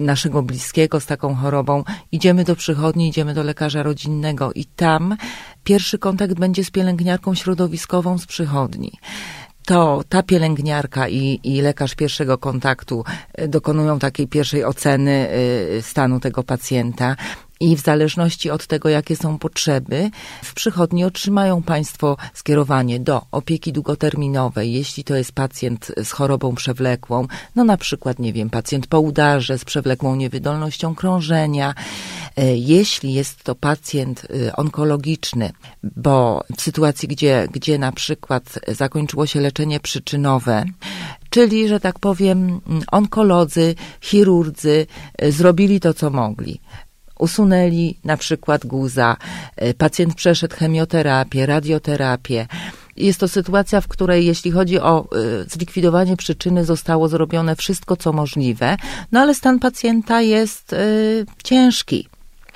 naszego 0.01 0.43
bliskiego 0.43 1.01
z 1.01 1.07
taką 1.07 1.35
chorobą, 1.35 1.85
idziemy 2.13 2.45
do 2.45 2.57
przychodni, 2.57 3.09
idziemy 3.09 3.35
do 3.35 3.43
lekarza 3.43 3.83
rodzinnego 3.83 4.53
i 4.53 4.65
tam 4.65 5.17
pierwszy 5.65 5.99
kontakt 5.99 6.35
będzie 6.35 6.65
z 6.65 6.71
pielęgniarką 6.71 7.35
środowiskową 7.35 8.19
z 8.19 8.27
przychodni. 8.27 8.93
To 9.65 10.05
ta 10.09 10.23
pielęgniarka 10.23 11.09
i, 11.09 11.41
i 11.45 11.61
lekarz 11.61 11.95
pierwszego 11.95 12.39
kontaktu 12.39 13.05
dokonują 13.49 13.99
takiej 13.99 14.29
pierwszej 14.29 14.65
oceny 14.65 15.29
stanu 15.81 16.21
tego 16.21 16.43
pacjenta 16.43 17.17
i 17.63 17.77
w 17.77 17.81
zależności 17.81 18.51
od 18.51 18.67
tego, 18.67 18.89
jakie 18.89 19.17
są 19.17 19.39
potrzeby, 19.39 20.11
w 20.43 20.55
przychodni 20.55 21.05
otrzymają 21.05 21.63
Państwo 21.63 22.17
skierowanie 22.35 23.01
do 23.01 23.23
opieki 23.31 23.73
długoterminowej, 23.73 24.73
jeśli 24.73 25.05
to 25.05 25.17
jest 25.17 25.33
pacjent 25.33 25.93
z 26.05 26.11
chorobą 26.11 26.55
przewlekłą, 26.55 27.27
no 27.57 27.65
na 27.65 27.77
przykład, 27.77 28.19
nie 28.19 28.33
wiem, 28.33 28.51
pacjent 28.51 28.87
po 28.87 29.01
udarze 29.01 29.59
z 29.59 29.65
przewlekłą 29.65 30.17
niewydolnością 30.17 30.95
krążenia. 30.95 31.75
E, 32.37 32.57
jeśli 32.57 33.15
jest 33.15 33.45
to 33.45 33.55
pacjent 33.55 34.25
y, 34.25 34.57
onkologiczny, 34.57 35.53
bo 35.83 36.45
w 36.57 36.63
sytuacji, 36.63 37.09
gdzie, 37.09 37.49
gdzie 37.53 37.79
na 37.79 37.93
przykład 37.93 38.59
zakończyło 38.69 39.27
się 39.27 39.41
leczenie 39.41 39.81
przyczynowe, 39.81 40.65
czyli, 41.31 41.69
że 41.69 41.81
tak 41.81 41.99
powiem, 41.99 42.61
onkolodzy, 42.93 43.75
chirurdzy 44.01 44.87
y, 45.23 45.33
zrobili 45.33 45.81
to, 45.81 45.95
co 45.95 46.11
mogli 46.11 46.61
usunęli 47.23 47.99
na 48.05 48.17
przykład 48.17 48.67
guza, 48.67 49.17
e, 49.57 49.75
pacjent 49.75 50.15
przeszedł 50.15 50.57
chemioterapię, 50.57 51.47
radioterapię. 51.47 52.47
Jest 52.97 53.21
to 53.21 53.29
sytuacja, 53.29 53.81
w 53.81 53.89
której 53.89 54.27
jeśli 54.27 54.51
chodzi 54.51 54.81
o 54.81 55.01
e, 55.01 55.05
zlikwidowanie 55.49 56.17
przyczyny, 56.17 56.65
zostało 56.65 57.09
zrobione 57.09 57.57
wszystko, 57.57 57.97
co 57.97 58.13
możliwe, 58.13 58.77
no 59.13 59.21
ale 59.21 59.35
stan 59.35 59.59
pacjenta 59.59 60.21
jest 60.21 60.73
y, 60.73 61.27
ciężki. 61.45 62.09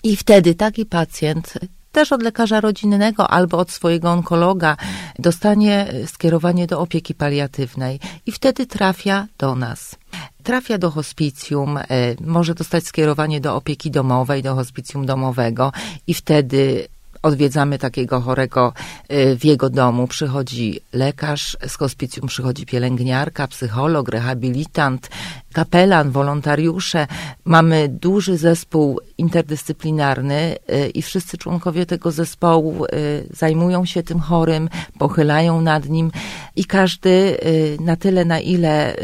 I 0.02 0.16
wtedy 0.16 0.54
taki 0.54 0.86
pacjent 0.86 1.54
też 1.96 2.12
od 2.12 2.22
lekarza 2.22 2.60
rodzinnego 2.60 3.30
albo 3.30 3.58
od 3.58 3.70
swojego 3.70 4.10
onkologa 4.10 4.76
dostanie 5.18 5.86
skierowanie 6.06 6.66
do 6.66 6.80
opieki 6.80 7.14
paliatywnej 7.14 8.00
i 8.26 8.32
wtedy 8.32 8.66
trafia 8.66 9.26
do 9.38 9.54
nas 9.54 9.96
trafia 10.42 10.78
do 10.78 10.90
hospicjum, 10.90 11.78
e, 11.78 11.82
może 12.20 12.54
dostać 12.54 12.84
skierowanie 12.86 13.40
do 13.40 13.56
opieki 13.56 13.90
domowej, 13.90 14.42
do 14.42 14.54
hospicjum 14.54 15.06
domowego 15.06 15.72
i 16.06 16.14
wtedy 16.14 16.88
odwiedzamy 17.22 17.78
takiego 17.78 18.20
chorego 18.20 18.72
e, 19.08 19.36
w 19.36 19.44
jego 19.44 19.70
domu. 19.70 20.06
Przychodzi 20.06 20.80
lekarz, 20.92 21.56
z 21.66 21.74
hospicjum 21.76 22.28
przychodzi 22.28 22.66
pielęgniarka, 22.66 23.48
psycholog, 23.48 24.08
rehabilitant, 24.08 25.08
kapelan, 25.56 26.10
wolontariusze. 26.10 27.06
Mamy 27.44 27.88
duży 27.88 28.36
zespół 28.36 29.00
interdyscyplinarny 29.18 30.56
y, 30.70 30.88
i 30.88 31.02
wszyscy 31.02 31.38
członkowie 31.38 31.86
tego 31.86 32.10
zespołu 32.10 32.84
y, 32.84 32.88
zajmują 33.30 33.84
się 33.84 34.02
tym 34.02 34.20
chorym, 34.20 34.68
pochylają 34.98 35.60
nad 35.60 35.88
nim 35.88 36.10
i 36.56 36.64
każdy 36.64 37.10
y, 37.10 37.76
na 37.80 37.96
tyle, 37.96 38.24
na 38.24 38.40
ile 38.40 38.96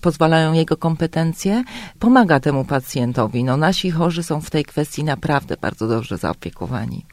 pozwalają 0.00 0.52
jego 0.52 0.76
kompetencje, 0.76 1.64
pomaga 1.98 2.40
temu 2.40 2.64
pacjentowi. 2.64 3.44
No, 3.44 3.56
nasi 3.56 3.90
chorzy 3.90 4.22
są 4.22 4.40
w 4.40 4.50
tej 4.50 4.64
kwestii 4.64 5.04
naprawdę 5.04 5.56
bardzo 5.60 5.88
dobrze 5.88 6.18
zaopiekowani. 6.18 7.06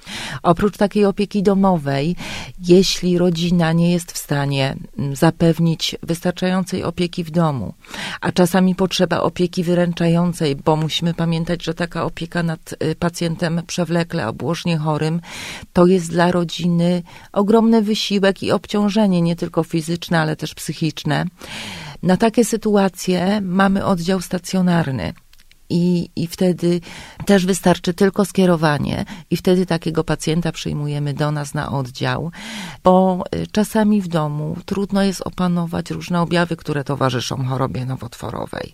Oprócz 0.44 0.78
takiej 0.78 1.06
opieki 1.06 1.44
domowej, 1.44 2.16
jeśli 2.60 3.18
rodzina 3.18 3.74
nie 3.74 3.92
jest 3.92 4.12
w 4.12 4.18
stanie 4.18 4.76
mm, 4.98 5.16
zapewnić 5.16 5.96
wystarczającej 6.04 6.84
opieki 6.84 7.24
w 7.24 7.32
domu, 7.32 7.74
a 8.22 8.32
czasami 8.32 8.53
czasami 8.54 8.76
potrzeba 8.76 9.22
opieki 9.22 9.64
wyręczającej, 9.64 10.56
bo 10.56 10.76
musimy 10.76 11.14
pamiętać, 11.14 11.64
że 11.64 11.74
taka 11.74 12.04
opieka 12.04 12.44
nad 12.44 12.76
y, 12.84 12.96
pacjentem 12.96 13.62
przewlekle, 13.68 14.28
obłożnie 14.28 14.78
chorym, 14.78 15.22
to 15.74 15.86
jest 15.86 16.10
dla 16.10 16.32
rodziny 16.32 17.04
ogromny 17.32 17.82
wysiłek 17.82 18.44
i 18.44 18.52
obciążenie, 18.52 19.22
nie 19.22 19.36
tylko 19.36 19.64
fizyczne, 19.64 20.20
ale 20.20 20.36
też 20.36 20.54
psychiczne. 20.54 21.26
Na 22.04 22.18
takie 22.18 22.46
sytuacje 22.46 23.42
mamy 23.42 23.86
oddział 23.86 24.22
stacjonarny. 24.22 25.14
I, 25.74 26.10
I 26.16 26.28
wtedy 26.28 26.82
też 27.26 27.46
wystarczy 27.46 27.94
tylko 27.94 28.26
skierowanie, 28.26 29.06
i 29.30 29.38
wtedy 29.38 29.66
takiego 29.66 30.04
pacjenta 30.04 30.52
przyjmujemy 30.52 31.14
do 31.14 31.32
nas 31.32 31.54
na 31.54 31.72
oddział, 31.72 32.32
bo 32.84 33.24
y, 33.36 33.48
czasami 33.48 34.02
w 34.02 34.08
domu 34.08 34.58
trudno 34.66 35.04
jest 35.04 35.22
opanować 35.22 35.92
różne 35.92 36.22
objawy, 36.22 36.56
które 36.56 36.84
towarzyszą 36.84 37.46
chorobie 37.46 37.86
nowotworowej. 37.86 38.74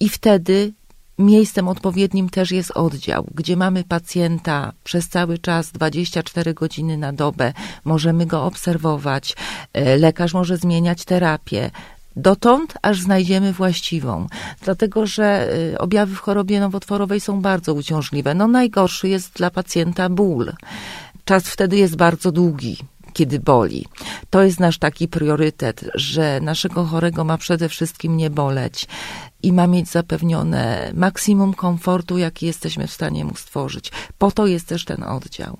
I 0.00 0.08
wtedy 0.08 0.72
Miejscem 1.18 1.68
odpowiednim 1.68 2.30
też 2.30 2.50
jest 2.50 2.70
oddział, 2.70 3.26
gdzie 3.34 3.56
mamy 3.56 3.84
pacjenta 3.84 4.72
przez 4.84 5.08
cały 5.08 5.38
czas 5.38 5.72
24 5.72 6.54
godziny 6.54 6.96
na 6.96 7.12
dobę, 7.12 7.52
możemy 7.84 8.26
go 8.26 8.44
obserwować, 8.44 9.36
y, 9.76 9.98
lekarz 9.98 10.34
może 10.34 10.56
zmieniać 10.56 11.04
terapię, 11.04 11.70
dotąd, 12.16 12.74
aż 12.82 13.00
znajdziemy 13.00 13.52
właściwą. 13.52 14.26
Dlatego, 14.64 15.06
że 15.06 15.48
y, 15.72 15.78
objawy 15.78 16.14
w 16.14 16.20
chorobie 16.20 16.60
nowotworowej 16.60 17.20
są 17.20 17.40
bardzo 17.40 17.74
uciążliwe. 17.74 18.34
No 18.34 18.48
najgorszy 18.48 19.08
jest 19.08 19.32
dla 19.32 19.50
pacjenta 19.50 20.08
ból. 20.08 20.52
Czas 21.24 21.44
wtedy 21.44 21.76
jest 21.76 21.96
bardzo 21.96 22.32
długi 22.32 22.76
kiedy 23.14 23.40
boli. 23.40 23.86
To 24.30 24.42
jest 24.42 24.60
nasz 24.60 24.78
taki 24.78 25.08
priorytet, 25.08 25.84
że 25.94 26.40
naszego 26.40 26.84
chorego 26.84 27.24
ma 27.24 27.38
przede 27.38 27.68
wszystkim 27.68 28.16
nie 28.16 28.30
boleć 28.30 28.86
i 29.42 29.52
ma 29.52 29.66
mieć 29.66 29.88
zapewnione 29.88 30.90
maksimum 30.94 31.54
komfortu, 31.54 32.18
jaki 32.18 32.46
jesteśmy 32.46 32.86
w 32.86 32.92
stanie 32.92 33.24
mu 33.24 33.36
stworzyć. 33.36 33.92
Po 34.18 34.30
to 34.30 34.46
jest 34.46 34.68
też 34.68 34.84
ten 34.84 35.02
oddział. 35.02 35.58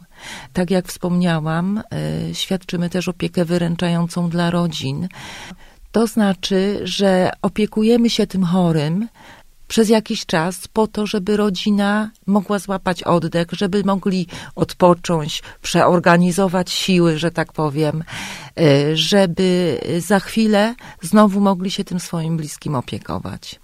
Tak 0.53 0.71
jak 0.71 0.89
wspomniałam, 0.89 1.83
y, 2.31 2.35
świadczymy 2.35 2.91
też 2.91 3.09
opiekę 3.09 3.45
wyręczającą 3.45 4.31
dla 4.31 4.51
rodzin. 4.51 5.09
To 5.95 6.07
znaczy, 6.07 6.81
że 6.85 7.31
opiekujemy 7.43 8.11
się 8.11 8.27
tym 8.27 8.45
chorym 8.45 9.09
przez 9.69 9.89
jakiś 9.89 10.27
czas 10.27 10.69
po 10.69 10.87
to, 10.87 11.07
żeby 11.07 11.37
rodzina 11.37 12.11
mogła 12.27 12.59
złapać 12.59 13.03
oddech, 13.03 13.49
żeby 13.53 13.85
mogli 13.85 14.27
odpocząć, 14.55 15.43
przeorganizować 15.63 16.71
siły, 16.71 17.19
że 17.19 17.31
tak 17.31 17.53
powiem, 17.53 18.05
y, 18.61 18.97
żeby 18.97 19.81
za 19.99 20.21
chwilę 20.21 20.75
znowu 21.03 21.41
mogli 21.41 21.71
się 21.71 21.85
tym 21.85 22.01
swoim 22.01 22.37
bliskim 22.37 22.75
opiekować 22.75 23.61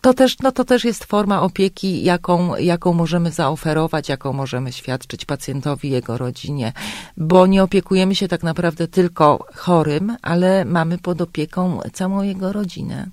to 0.00 0.14
też, 0.14 0.38
no 0.38 0.52
to 0.52 0.64
też 0.64 0.84
jest 0.84 1.04
forma 1.04 1.42
opieki, 1.42 2.04
jaką, 2.04 2.56
jaką 2.56 2.92
możemy 2.92 3.30
zaoferować, 3.30 4.08
jaką 4.08 4.32
możemy 4.32 4.72
świadczyć 4.72 5.24
pacjentowi, 5.24 5.90
jego 5.90 6.18
rodzinie, 6.18 6.72
bo 7.16 7.46
nie 7.46 7.62
opiekujemy 7.62 8.14
się 8.14 8.28
tak 8.28 8.42
naprawdę 8.42 8.88
tylko 8.88 9.46
chorym, 9.54 10.16
ale 10.22 10.64
mamy 10.64 10.98
pod 10.98 11.20
opieką 11.20 11.80
całą 11.92 12.22
jego 12.22 12.52
rodzinę. 12.52 13.06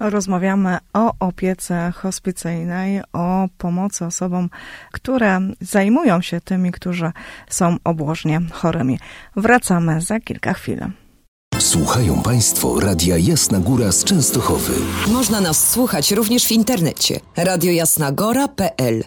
Rozmawiamy 0.00 0.78
o 0.92 1.12
opiece 1.20 1.92
hospicyjnej, 1.96 3.02
o 3.12 3.48
pomocy 3.58 4.04
osobom, 4.04 4.50
które 4.92 5.40
zajmują 5.60 6.20
się 6.20 6.40
tymi, 6.40 6.72
którzy 6.72 7.12
są 7.48 7.76
obłożnie 7.84 8.40
chorymi. 8.52 8.98
Wracamy 9.36 10.00
za 10.00 10.20
kilka 10.20 10.54
chwil. 10.54 10.86
Słuchają 11.58 12.22
Państwo 12.22 12.80
Radia 12.80 13.16
Jasna 13.18 13.58
Góra 13.58 13.92
z 13.92 14.04
Częstochowy. 14.04 14.72
Można 15.08 15.40
nas 15.40 15.70
słuchać 15.70 16.12
również 16.12 16.46
w 16.46 16.52
internecie 16.52 17.20
radiojasnagora.pl 17.36 19.04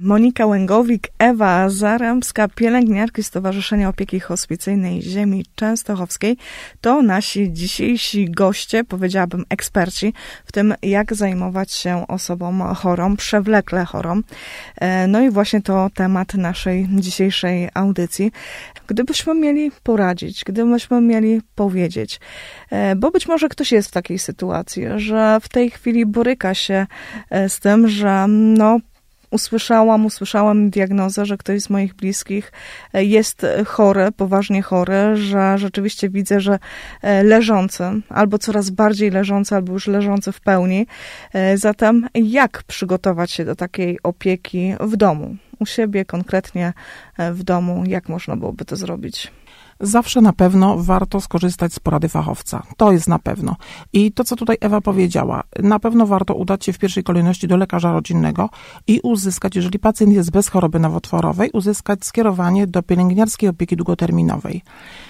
Monika 0.00 0.46
Łęgowik, 0.46 1.08
Ewa 1.18 1.68
Zaremska, 1.68 2.48
pielęgniarki 2.48 3.22
Stowarzyszenia 3.22 3.88
Opieki 3.88 4.20
Hospicyjnej 4.20 5.02
Ziemi 5.02 5.44
Częstochowskiej 5.54 6.36
to 6.80 7.02
nasi 7.02 7.52
dzisiejsi 7.52 8.30
goście, 8.30 8.84
powiedziałabym 8.84 9.44
eksperci 9.48 10.12
w 10.44 10.52
tym, 10.52 10.74
jak 10.82 11.14
zajmować 11.14 11.72
się 11.72 12.06
osobą 12.08 12.74
chorą, 12.74 13.16
przewlekle 13.16 13.84
chorą. 13.84 14.20
E, 14.76 15.06
no 15.06 15.20
i 15.20 15.30
właśnie 15.30 15.62
to 15.62 15.90
temat 15.94 16.34
naszej 16.34 16.88
dzisiejszej 16.90 17.68
audycji. 17.74 18.32
Gdybyśmy 18.86 19.34
mieli 19.34 19.70
poradzić, 19.82 20.44
gdybyśmy 20.44 21.00
mieli 21.00 21.40
powiedzieć, 21.54 22.20
e, 22.70 22.96
bo 22.96 23.10
być 23.10 23.28
może 23.28 23.48
ktoś 23.48 23.72
jest 23.72 23.88
w 23.88 23.92
takiej 23.92 24.18
sytuacji, 24.18 24.84
że 24.96 25.38
w 25.42 25.48
tej 25.48 25.70
chwili 25.70 26.06
boryka 26.06 26.54
się 26.54 26.86
e, 27.30 27.48
z 27.48 27.60
tym, 27.60 27.88
że 27.88 28.26
no, 28.28 28.78
usłyszałam, 29.34 30.06
usłyszałam 30.06 30.70
diagnozę, 30.70 31.26
że 31.26 31.36
ktoś 31.36 31.60
z 31.60 31.70
moich 31.70 31.94
bliskich 31.94 32.52
e, 32.92 33.04
jest 33.04 33.46
chory, 33.66 34.12
poważnie 34.16 34.62
chory, 34.62 35.16
że 35.16 35.58
rzeczywiście 35.58 36.10
widzę, 36.10 36.40
że 36.40 36.58
e, 37.02 37.22
leżący, 37.22 37.84
albo 38.08 38.38
coraz 38.38 38.70
bardziej 38.70 39.10
leżący, 39.10 39.54
albo 39.54 39.72
już 39.72 39.86
leżący 39.86 40.32
w 40.32 40.40
pełni. 40.40 40.86
E, 41.32 41.58
zatem 41.58 42.08
jak 42.14 42.62
przygotować 42.62 43.30
się 43.30 43.44
do 43.44 43.56
takiej 43.56 43.98
opieki 44.02 44.74
w 44.80 44.96
domu? 44.96 45.36
U 45.58 45.66
siebie, 45.66 46.04
konkretnie 46.04 46.72
w 47.32 47.42
domu, 47.42 47.84
jak 47.86 48.08
można 48.08 48.36
byłoby 48.36 48.64
to 48.64 48.76
zrobić? 48.76 49.32
Zawsze 49.80 50.20
na 50.20 50.32
pewno 50.32 50.78
warto 50.78 51.20
skorzystać 51.20 51.74
z 51.74 51.80
porady 51.80 52.08
fachowca. 52.08 52.62
To 52.76 52.92
jest 52.92 53.08
na 53.08 53.18
pewno. 53.18 53.56
I 53.92 54.12
to, 54.12 54.24
co 54.24 54.36
tutaj 54.36 54.56
Ewa 54.60 54.80
powiedziała, 54.80 55.42
na 55.62 55.78
pewno 55.78 56.06
warto 56.06 56.34
udać 56.34 56.64
się 56.64 56.72
w 56.72 56.78
pierwszej 56.78 57.04
kolejności 57.04 57.48
do 57.48 57.56
lekarza 57.56 57.92
rodzinnego 57.92 58.50
i 58.86 59.00
uzyskać, 59.02 59.56
jeżeli 59.56 59.78
pacjent 59.78 60.12
jest 60.12 60.30
bez 60.30 60.48
choroby 60.48 60.78
nowotworowej, 60.78 61.50
uzyskać 61.52 62.04
skierowanie 62.04 62.66
do 62.66 62.82
pielęgniarskiej 62.82 63.48
opieki 63.48 63.76
długoterminowej. 63.76 64.62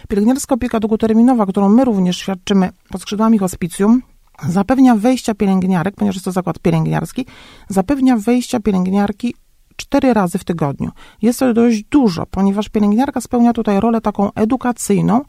Pielęgniarska 0.09 0.55
opieka 0.55 0.81
długoterminowa, 0.81 1.47
którą 1.47 1.69
my 1.69 1.85
również 1.85 2.19
świadczymy 2.19 2.71
pod 2.89 3.03
skrzydłami 3.03 3.39
hospicjum, 3.39 4.03
zapewnia 4.49 4.97
wejścia 4.97 5.35
pielęgniarek, 5.35 5.95
ponieważ 5.95 6.17
jest 6.17 6.25
to 6.25 6.33
zakład 6.33 6.59
pielęgniarski, 6.59 7.27
zapewnia 7.69 8.17
wejścia 8.17 8.61
pielęgniarki 8.61 9.35
cztery 9.77 10.15
razy 10.15 10.39
w 10.39 10.45
tygodniu. 10.45 10.91
Jest 11.23 11.39
to 11.39 11.55
dość 11.55 11.85
dużo, 11.85 12.27
ponieważ 12.27 12.69
pielęgniarka 12.69 13.21
spełnia 13.21 13.53
tutaj 13.53 13.81
rolę 13.81 14.01
taką 14.01 14.33
edukacyjną, 14.33 15.23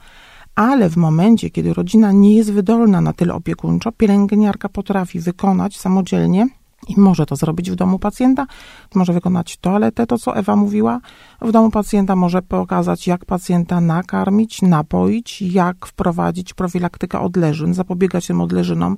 ale 0.56 0.90
w 0.90 0.98
momencie, 0.98 1.50
kiedy 1.50 1.74
rodzina 1.74 2.12
nie 2.12 2.36
jest 2.36 2.52
wydolna 2.52 3.02
na 3.02 3.14
tyle 3.14 3.34
opiekuńczo, 3.34 3.92
pielęgniarka 3.92 4.70
potrafi 4.70 5.20
wykonać 5.20 5.78
samodzielnie 5.78 6.48
i 6.88 7.00
może 7.00 7.25
to 7.25 7.36
zrobić 7.36 7.72
w 7.72 7.75
domu 7.75 8.00
pacjenta, 8.00 8.48
może 8.96 9.14
wykonać 9.14 9.58
toaletę, 9.58 10.08
to 10.08 10.18
co 10.18 10.36
Ewa 10.36 10.56
mówiła. 10.56 11.00
W 11.42 11.52
domu 11.52 11.72
pacjenta 11.72 12.16
może 12.16 12.42
pokazać, 12.42 13.08
jak 13.08 13.25
pacjenta 13.25 13.82
nakarmić, 13.82 14.62
napoić, 14.62 15.42
jak 15.42 15.86
wprowadzić 15.86 16.54
profilaktykę 16.54 17.20
odleżyn, 17.20 17.74
zapobiegać 17.74 18.28
tym 18.28 18.42
odleżynom, 18.42 18.98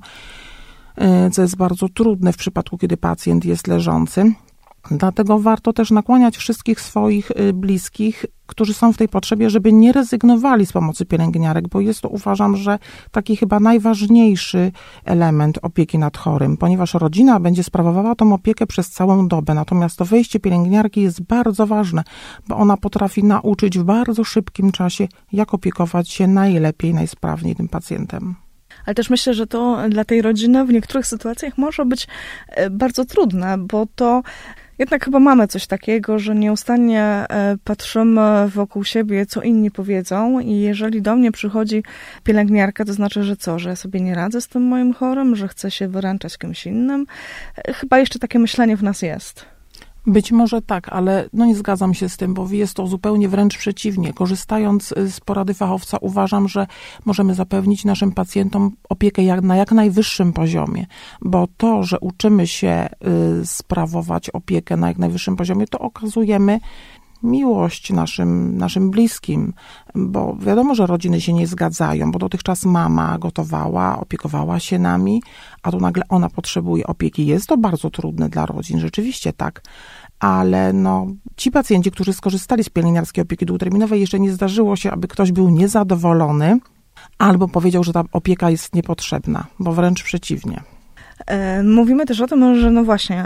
e, 0.96 1.30
co 1.30 1.42
jest 1.42 1.56
bardzo 1.56 1.88
trudne 1.88 2.32
w 2.32 2.36
przypadku, 2.36 2.78
kiedy 2.78 2.96
pacjent 2.96 3.44
jest 3.44 3.66
leżący. 3.66 4.32
Dlatego 4.90 5.38
warto 5.38 5.72
też 5.72 5.90
nakłaniać 5.90 6.36
wszystkich 6.36 6.80
swoich 6.80 7.30
y, 7.30 7.52
bliskich, 7.52 8.24
którzy 8.46 8.74
są 8.74 8.92
w 8.92 8.96
tej 8.96 9.08
potrzebie, 9.08 9.50
żeby 9.50 9.72
nie 9.72 9.92
rezygnowali 9.92 10.66
z 10.66 10.72
pomocy 10.72 11.04
pielęgniarek, 11.04 11.68
bo 11.68 11.80
jest 11.80 12.00
to 12.00 12.08
uważam, 12.08 12.56
że 12.56 12.78
taki 13.10 13.36
chyba 13.36 13.60
najważniejszy 13.60 14.72
element 15.04 15.58
opieki 15.62 15.98
nad 15.98 16.16
chorym, 16.16 16.56
ponieważ 16.56 16.94
rodzina 16.94 17.40
będzie 17.40 17.62
sprawowała 17.62 18.14
tą 18.14 18.32
opiekę 18.32 18.66
przez 18.66 18.90
całą 18.90 19.28
dobę. 19.28 19.54
Natomiast 19.54 19.96
to 19.96 20.04
wejście 20.04 20.40
pielęgniarki 20.40 21.00
jest 21.00 21.22
bardzo 21.22 21.66
ważne, 21.66 22.02
bo 22.48 22.56
ona 22.56 22.76
potrafi 22.76 23.24
nauczyć 23.24 23.78
w 23.78 23.82
bardzo 23.82 24.24
szybkim 24.24 24.72
czasie, 24.72 25.08
jak 25.32 25.54
opiekować 25.54 26.10
się 26.10 26.26
najlepiej, 26.26 26.94
najsprawniej 26.94 27.56
tym 27.56 27.68
pacjentem 27.68 28.34
ale 28.86 28.94
też 28.94 29.10
myślę, 29.10 29.34
że 29.34 29.46
to 29.46 29.78
dla 29.88 30.04
tej 30.04 30.22
rodziny 30.22 30.64
w 30.64 30.72
niektórych 30.72 31.06
sytuacjach 31.06 31.58
może 31.58 31.84
być 31.84 32.06
e, 32.48 32.70
bardzo 32.70 33.04
trudne, 33.04 33.58
bo 33.58 33.86
to 33.94 34.22
jednak 34.78 35.04
chyba 35.04 35.20
mamy 35.20 35.48
coś 35.48 35.66
takiego, 35.66 36.18
że 36.18 36.34
nieustannie 36.34 37.02
e, 37.02 37.56
patrzymy 37.64 38.48
wokół 38.48 38.84
siebie, 38.84 39.26
co 39.26 39.42
inni 39.42 39.70
powiedzą, 39.70 40.40
i 40.40 40.60
jeżeli 40.60 41.02
do 41.02 41.16
mnie 41.16 41.32
przychodzi 41.32 41.82
pielęgniarka, 42.24 42.84
to 42.84 42.92
znaczy, 42.92 43.22
że 43.22 43.36
co, 43.36 43.58
że 43.58 43.68
ja 43.68 43.76
sobie 43.76 44.00
nie 44.00 44.14
radzę 44.14 44.40
z 44.40 44.48
tym 44.48 44.62
moim 44.62 44.94
chorym, 44.94 45.36
że 45.36 45.48
chcę 45.48 45.70
się 45.70 45.88
wyręczać 45.88 46.38
kimś 46.38 46.66
innym. 46.66 47.06
E, 47.56 47.72
chyba 47.72 47.98
jeszcze 47.98 48.18
takie 48.18 48.38
myślenie 48.38 48.76
w 48.76 48.82
nas 48.82 49.02
jest. 49.02 49.57
Być 50.08 50.32
może 50.32 50.62
tak, 50.62 50.88
ale 50.88 51.28
no 51.32 51.46
nie 51.46 51.54
zgadzam 51.54 51.94
się 51.94 52.08
z 52.08 52.16
tym, 52.16 52.34
bo 52.34 52.48
jest 52.50 52.74
to 52.74 52.86
zupełnie 52.86 53.28
wręcz 53.28 53.58
przeciwnie. 53.58 54.12
Korzystając 54.12 54.92
y, 54.92 55.10
z 55.10 55.20
porady 55.20 55.54
fachowca, 55.54 55.98
uważam, 56.00 56.48
że 56.48 56.66
możemy 57.04 57.34
zapewnić 57.34 57.84
naszym 57.84 58.12
pacjentom 58.12 58.70
opiekę 58.88 59.22
jak, 59.22 59.42
na 59.42 59.56
jak 59.56 59.72
najwyższym 59.72 60.32
poziomie, 60.32 60.86
bo 61.20 61.48
to, 61.56 61.82
że 61.82 62.00
uczymy 62.00 62.46
się 62.46 62.88
y, 63.42 63.46
sprawować 63.46 64.30
opiekę 64.30 64.76
na 64.76 64.88
jak 64.88 64.98
najwyższym 64.98 65.36
poziomie, 65.36 65.66
to 65.66 65.78
okazujemy 65.78 66.60
miłość 67.22 67.90
naszym, 67.90 68.56
naszym 68.56 68.90
bliskim, 68.90 69.52
bo 69.94 70.36
wiadomo, 70.40 70.74
że 70.74 70.86
rodziny 70.86 71.20
się 71.20 71.32
nie 71.32 71.46
zgadzają, 71.46 72.12
bo 72.12 72.18
dotychczas 72.18 72.64
mama 72.64 73.18
gotowała, 73.18 74.00
opiekowała 74.00 74.60
się 74.60 74.78
nami, 74.78 75.22
a 75.62 75.70
tu 75.70 75.80
nagle 75.80 76.02
ona 76.08 76.28
potrzebuje 76.28 76.86
opieki. 76.86 77.26
Jest 77.26 77.46
to 77.46 77.56
bardzo 77.56 77.90
trudne 77.90 78.28
dla 78.28 78.46
rodzin, 78.46 78.80
rzeczywiście 78.80 79.32
tak, 79.32 79.62
ale 80.20 80.72
no, 80.72 81.06
ci 81.36 81.50
pacjenci, 81.50 81.90
którzy 81.90 82.12
skorzystali 82.12 82.64
z 82.64 82.68
pielęgniarskiej 82.68 83.22
opieki 83.22 83.46
długoterminowej, 83.46 84.00
jeszcze 84.00 84.20
nie 84.20 84.32
zdarzyło 84.32 84.76
się, 84.76 84.90
aby 84.90 85.08
ktoś 85.08 85.32
był 85.32 85.50
niezadowolony 85.50 86.58
albo 87.18 87.48
powiedział, 87.48 87.84
że 87.84 87.92
ta 87.92 88.04
opieka 88.12 88.50
jest 88.50 88.74
niepotrzebna, 88.74 89.46
bo 89.58 89.72
wręcz 89.72 90.02
przeciwnie. 90.02 90.62
E, 91.26 91.62
mówimy 91.62 92.06
też 92.06 92.20
o 92.20 92.26
tym, 92.26 92.60
że 92.60 92.70
no 92.70 92.84
właśnie 92.84 93.24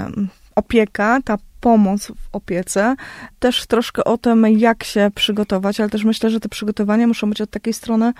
opieka, 0.56 1.20
ta 1.24 1.38
pomoc 1.62 2.06
w 2.06 2.28
opiece, 2.32 2.96
też 3.38 3.66
troszkę 3.66 4.04
o 4.04 4.18
tym, 4.18 4.46
jak 4.46 4.84
się 4.84 5.10
przygotować, 5.14 5.80
ale 5.80 5.90
też 5.90 6.04
myślę, 6.04 6.30
że 6.30 6.40
te 6.40 6.48
przygotowania 6.48 7.06
muszą 7.06 7.30
być 7.30 7.40
od 7.40 7.50
takiej 7.50 7.72
strony 7.72 8.12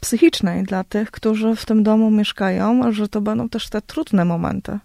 psychicznej 0.00 0.64
dla 0.64 0.84
tych, 0.84 1.10
którzy 1.10 1.56
w 1.56 1.64
tym 1.64 1.82
domu 1.82 2.10
mieszkają, 2.10 2.92
że 2.92 3.08
to 3.08 3.20
będą 3.20 3.48
też 3.48 3.68
te 3.68 3.82
trudne 3.82 4.24
momenty, 4.24 4.78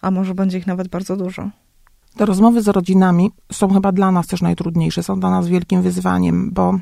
a 0.00 0.10
może 0.10 0.34
będzie 0.34 0.58
ich 0.58 0.66
nawet 0.66 0.88
bardzo 0.88 1.16
dużo. 1.16 1.50
Te 2.16 2.26
rozmowy 2.26 2.62
z 2.62 2.68
rodzinami 2.68 3.30
są 3.52 3.74
chyba 3.74 3.92
dla 3.92 4.12
nas 4.12 4.26
też 4.26 4.42
najtrudniejsze, 4.42 5.02
są 5.02 5.20
dla 5.20 5.30
nas 5.30 5.48
wielkim 5.48 5.82
wyzwaniem, 5.82 6.50
bo 6.52 6.78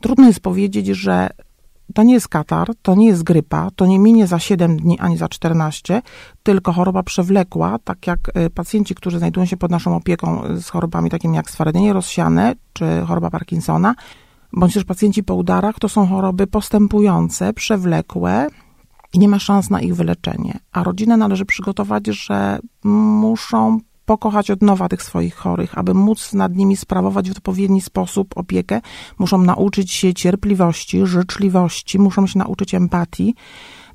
trudno 0.00 0.26
jest 0.26 0.40
powiedzieć, 0.40 0.86
że 0.86 1.30
to 1.94 2.02
nie 2.02 2.14
jest 2.14 2.28
katar, 2.28 2.70
to 2.82 2.94
nie 2.94 3.06
jest 3.06 3.22
grypa, 3.22 3.70
to 3.76 3.86
nie 3.86 3.98
minie 3.98 4.26
za 4.26 4.38
7 4.38 4.76
dni 4.76 4.98
ani 4.98 5.16
za 5.16 5.28
14, 5.28 6.02
tylko 6.42 6.72
choroba 6.72 7.02
przewlekła, 7.02 7.78
tak 7.84 8.06
jak 8.06 8.20
y, 8.46 8.50
pacjenci, 8.50 8.94
którzy 8.94 9.18
znajdują 9.18 9.46
się 9.46 9.56
pod 9.56 9.70
naszą 9.70 9.96
opieką 9.96 10.44
y, 10.44 10.62
z 10.62 10.68
chorobami 10.68 11.10
takimi 11.10 11.36
jak 11.36 11.50
stwardnienie 11.50 11.92
rozsiane 11.92 12.54
czy 12.72 12.84
choroba 13.06 13.30
Parkinsona, 13.30 13.94
bądź 14.52 14.74
też 14.74 14.84
pacjenci 14.84 15.24
po 15.24 15.34
udarach, 15.34 15.78
to 15.78 15.88
są 15.88 16.06
choroby 16.06 16.46
postępujące, 16.46 17.52
przewlekłe 17.52 18.48
i 19.12 19.18
nie 19.18 19.28
ma 19.28 19.38
szans 19.38 19.70
na 19.70 19.80
ich 19.80 19.96
wyleczenie. 19.96 20.58
A 20.72 20.82
rodzinę 20.82 21.16
należy 21.16 21.44
przygotować, 21.44 22.06
że 22.06 22.58
muszą 22.84 23.78
pokochać 24.04 24.50
od 24.50 24.62
nowa 24.62 24.88
tych 24.88 25.02
swoich 25.02 25.34
chorych, 25.34 25.78
aby 25.78 25.94
móc 25.94 26.32
nad 26.32 26.56
nimi 26.56 26.76
sprawować 26.76 27.28
w 27.28 27.32
odpowiedni 27.32 27.80
sposób 27.80 28.36
opiekę, 28.36 28.80
muszą 29.18 29.38
nauczyć 29.38 29.92
się 29.92 30.14
cierpliwości, 30.14 31.06
życzliwości, 31.06 31.98
muszą 31.98 32.26
się 32.26 32.38
nauczyć 32.38 32.74
empatii. 32.74 33.34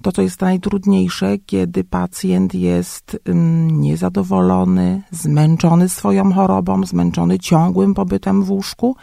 To, 0.02 0.12
co 0.12 0.22
jest 0.22 0.41
najtrudniejsze, 0.41 1.38
kiedy 1.38 1.84
pacjent 1.84 2.54
jest 2.54 3.19
um, 3.28 3.82
niezadowolony, 3.82 5.02
zmęczony 5.12 5.89
swoją 5.89 6.34
chorobą, 6.34 6.86
zmęczony 6.86 7.39
ciągłym 7.39 7.93
pobytem 7.93 8.43
w 8.43 8.52
łóżku, 8.52 8.95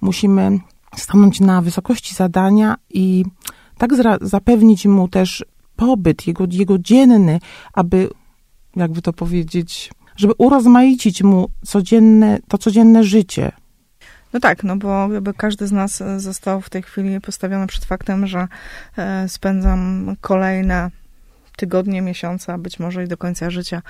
musimy 0.00 0.58
stanąć 0.96 1.40
na 1.40 1.62
wysokości 1.62 2.14
zadania 2.14 2.76
i 2.90 3.24
tak 3.78 3.90
zapewnić 4.20 4.86
mu 4.86 5.08
też 5.08 5.44
pobyt 5.76 6.26
jego, 6.26 6.44
jego 6.50 6.78
dzienny, 6.78 7.40
aby, 7.72 8.08
jakby 8.76 9.02
to 9.02 9.12
powiedzieć, 9.12 9.90
żeby 10.18 10.32
urozmaicić 10.38 11.22
mu 11.22 11.48
codzienne, 11.64 12.38
to 12.48 12.58
codzienne 12.58 13.04
życie. 13.04 13.52
No 14.32 14.40
tak, 14.40 14.64
no 14.64 14.76
bo 14.76 15.12
jakby 15.12 15.34
każdy 15.34 15.66
z 15.66 15.72
nas 15.72 16.02
został 16.16 16.60
w 16.60 16.70
tej 16.70 16.82
chwili 16.82 17.20
postawiony 17.20 17.66
przed 17.66 17.84
faktem, 17.84 18.26
że 18.26 18.48
e, 18.96 19.28
spędzam 19.28 20.16
kolejne 20.20 20.90
tygodnie, 21.58 22.02
miesiąca, 22.02 22.58
być 22.58 22.78
może 22.78 23.04
i 23.04 23.08
do 23.08 23.16
końca 23.16 23.50
życia 23.50 23.82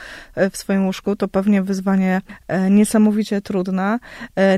w 0.51 0.57
swoim 0.57 0.87
łóżku, 0.87 1.17
to 1.17 1.29
pewnie 1.29 1.63
wyzwanie 1.63 2.21
niesamowicie 2.71 3.41
trudne. 3.41 3.99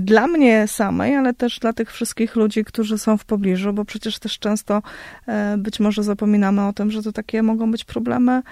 Dla 0.01 0.27
mnie 0.27 0.68
samej, 0.68 1.16
ale 1.16 1.35
też 1.35 1.59
dla 1.59 1.73
tych 1.73 1.92
wszystkich 1.92 2.37
ludzi, 2.37 2.64
którzy 2.64 2.99
są 2.99 3.16
w 3.16 3.25
pobliżu, 3.25 3.73
bo 3.73 3.85
przecież 3.85 4.18
też 4.18 4.38
często 4.38 4.83
być 5.59 5.81
może 5.81 6.03
zapominamy 6.03 6.66
o 6.66 6.73
tym, 6.73 6.90
że 6.90 7.03
to 7.03 7.12
takie 7.12 7.42
mogą 7.42 7.70
być 7.70 7.85
problemy, 7.85 8.42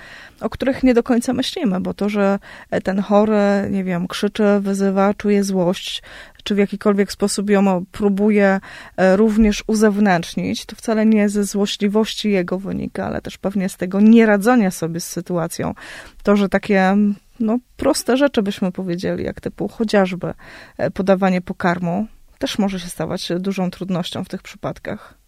o 0.40 0.50
których 0.50 0.82
nie 0.82 0.94
do 0.94 1.02
końca 1.02 1.32
myślimy, 1.32 1.80
bo 1.80 1.94
to, 1.94 2.08
że 2.08 2.38
ten 2.84 3.00
chory, 3.00 3.38
nie 3.70 3.84
wiem, 3.84 4.08
krzyczy, 4.08 4.44
wyzywa, 4.60 5.14
czuje 5.14 5.44
złość, 5.44 6.02
czy 6.44 6.54
w 6.54 6.58
jakikolwiek 6.58 7.12
sposób 7.12 7.50
ją 7.50 7.84
próbuje 7.92 8.60
e, 8.96 9.16
również 9.16 9.64
uzewnętrznić, 9.66 10.66
to 10.66 10.76
wcale 10.76 11.06
nie 11.06 11.28
ze 11.28 11.44
złośliwości 11.44 12.30
jego 12.30 12.58
wynika, 12.58 13.06
ale 13.06 13.22
też 13.22 13.38
pewnie 13.38 13.68
z 13.68 13.76
tego 13.76 14.00
nieradzenia 14.00 14.70
sobie 14.70 15.00
z 15.00 15.06
sytuacją. 15.06 15.74
To, 16.22 16.36
że 16.36 16.48
takie 16.48 16.96
no, 17.40 17.58
proste 17.76 18.16
rzeczy 18.16 18.42
byśmy 18.42 18.72
powiedzieli, 18.72 19.24
jak 19.24 19.40
typu 19.40 19.68
chociażby 19.68 20.34
e, 20.78 20.90
podawanie 20.90 21.40
pokarmu, 21.40 22.06
też 22.38 22.58
może 22.58 22.80
się 22.80 22.88
stawać 22.88 23.28
dużą 23.38 23.70
trudnością 23.70 24.24
w 24.24 24.28
tych 24.28 24.42
przypadkach. 24.42 25.18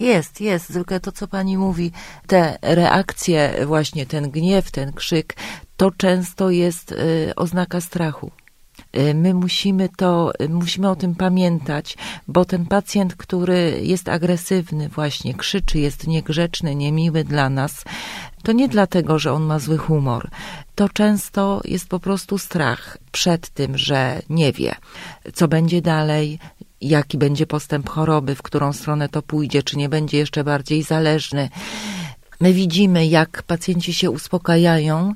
Jest, 0.00 0.40
jest, 0.40 0.72
tylko 0.72 1.00
to, 1.00 1.12
co 1.12 1.28
pani 1.28 1.58
mówi, 1.58 1.92
te 2.26 2.58
reakcje, 2.62 3.66
właśnie 3.66 4.06
ten 4.06 4.30
gniew, 4.30 4.70
ten 4.70 4.92
krzyk, 4.92 5.36
to 5.76 5.90
często 5.90 6.50
jest 6.50 6.92
y, 6.92 7.32
oznaka 7.36 7.80
strachu. 7.80 8.30
Y, 8.96 9.14
my 9.14 9.34
musimy 9.34 9.88
to, 9.96 10.32
y, 10.40 10.48
musimy 10.48 10.90
o 10.90 10.96
tym 10.96 11.14
pamiętać, 11.14 11.96
bo 12.28 12.44
ten 12.44 12.66
pacjent, 12.66 13.14
który 13.14 13.80
jest 13.82 14.08
agresywny, 14.08 14.88
właśnie 14.88 15.34
krzyczy, 15.34 15.78
jest 15.78 16.06
niegrzeczny, 16.06 16.74
niemiły 16.74 17.24
dla 17.24 17.50
nas, 17.50 17.84
to 18.42 18.52
nie 18.52 18.68
dlatego, 18.68 19.18
że 19.18 19.32
on 19.32 19.42
ma 19.42 19.58
zły 19.58 19.78
humor. 19.78 20.30
To 20.74 20.88
często 20.88 21.60
jest 21.64 21.88
po 21.88 22.00
prostu 22.00 22.38
strach 22.38 22.98
przed 23.12 23.48
tym, 23.48 23.78
że 23.78 24.22
nie 24.30 24.52
wie, 24.52 24.74
co 25.34 25.48
będzie 25.48 25.82
dalej, 25.82 26.38
jaki 26.80 27.18
będzie 27.18 27.46
postęp 27.46 27.88
choroby, 27.88 28.34
w 28.34 28.42
którą 28.42 28.72
stronę 28.72 29.08
to 29.08 29.22
pójdzie, 29.22 29.62
czy 29.62 29.76
nie 29.76 29.88
będzie 29.88 30.18
jeszcze 30.18 30.44
bardziej 30.44 30.82
zależny. 30.82 31.48
My 32.40 32.52
widzimy, 32.52 33.06
jak 33.06 33.42
pacjenci 33.42 33.94
się 33.94 34.10
uspokajają, 34.10 35.12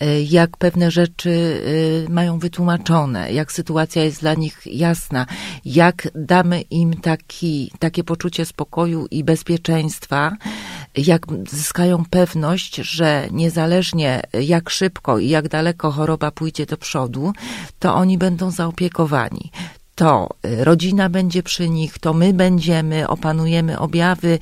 e, 0.00 0.22
jak 0.22 0.56
pewne 0.56 0.90
rzeczy 0.90 1.62
e, 2.06 2.10
mają 2.12 2.38
wytłumaczone, 2.38 3.32
jak 3.32 3.52
sytuacja 3.52 4.04
jest 4.04 4.20
dla 4.20 4.34
nich 4.34 4.62
jasna, 4.66 5.26
jak 5.64 6.08
damy 6.14 6.60
im 6.60 7.00
taki, 7.00 7.72
takie 7.78 8.04
poczucie 8.04 8.44
spokoju 8.44 9.06
i 9.10 9.24
bezpieczeństwa, 9.24 10.36
jak 10.96 11.26
zyskają 11.50 12.04
pewność, 12.10 12.76
że 12.76 13.28
niezależnie 13.30 14.22
jak 14.40 14.70
szybko 14.70 15.18
i 15.18 15.28
jak 15.28 15.48
daleko 15.48 15.90
choroba 15.90 16.30
pójdzie 16.30 16.66
do 16.66 16.76
przodu, 16.76 17.32
to 17.78 17.94
oni 17.94 18.18
będą 18.18 18.50
zaopiekowani 18.50 19.50
to 19.98 20.28
y, 20.46 20.64
rodzina 20.64 21.08
będzie 21.08 21.42
przy 21.42 21.68
nich, 21.68 21.98
to 21.98 22.14
my 22.14 22.32
będziemy, 22.32 23.08
opanujemy 23.08 23.78
objawy, 23.78 24.38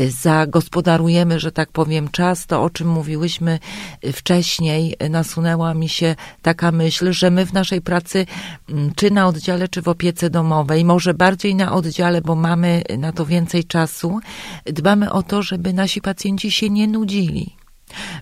y, 0.00 0.10
zagospodarujemy, 0.10 1.40
że 1.40 1.52
tak 1.52 1.72
powiem, 1.72 2.08
czas, 2.08 2.46
to 2.46 2.62
o 2.62 2.70
czym 2.70 2.88
mówiłyśmy 2.88 3.58
y, 4.04 4.12
wcześniej, 4.12 4.96
nasunęła 5.10 5.74
mi 5.74 5.88
się 5.88 6.16
taka 6.42 6.72
myśl, 6.72 7.12
że 7.12 7.30
my 7.30 7.46
w 7.46 7.52
naszej 7.52 7.80
pracy, 7.80 8.26
mm, 8.68 8.92
czy 8.96 9.10
na 9.10 9.26
oddziale, 9.26 9.68
czy 9.68 9.82
w 9.82 9.88
opiece 9.88 10.30
domowej, 10.30 10.84
może 10.84 11.14
bardziej 11.14 11.54
na 11.54 11.72
oddziale, 11.72 12.20
bo 12.20 12.34
mamy 12.34 12.82
na 12.98 13.12
to 13.12 13.26
więcej 13.26 13.64
czasu, 13.64 14.20
dbamy 14.66 15.12
o 15.12 15.22
to, 15.22 15.42
żeby 15.42 15.72
nasi 15.72 16.00
pacjenci 16.00 16.50
się 16.50 16.70
nie 16.70 16.88
nudzili. 16.88 17.56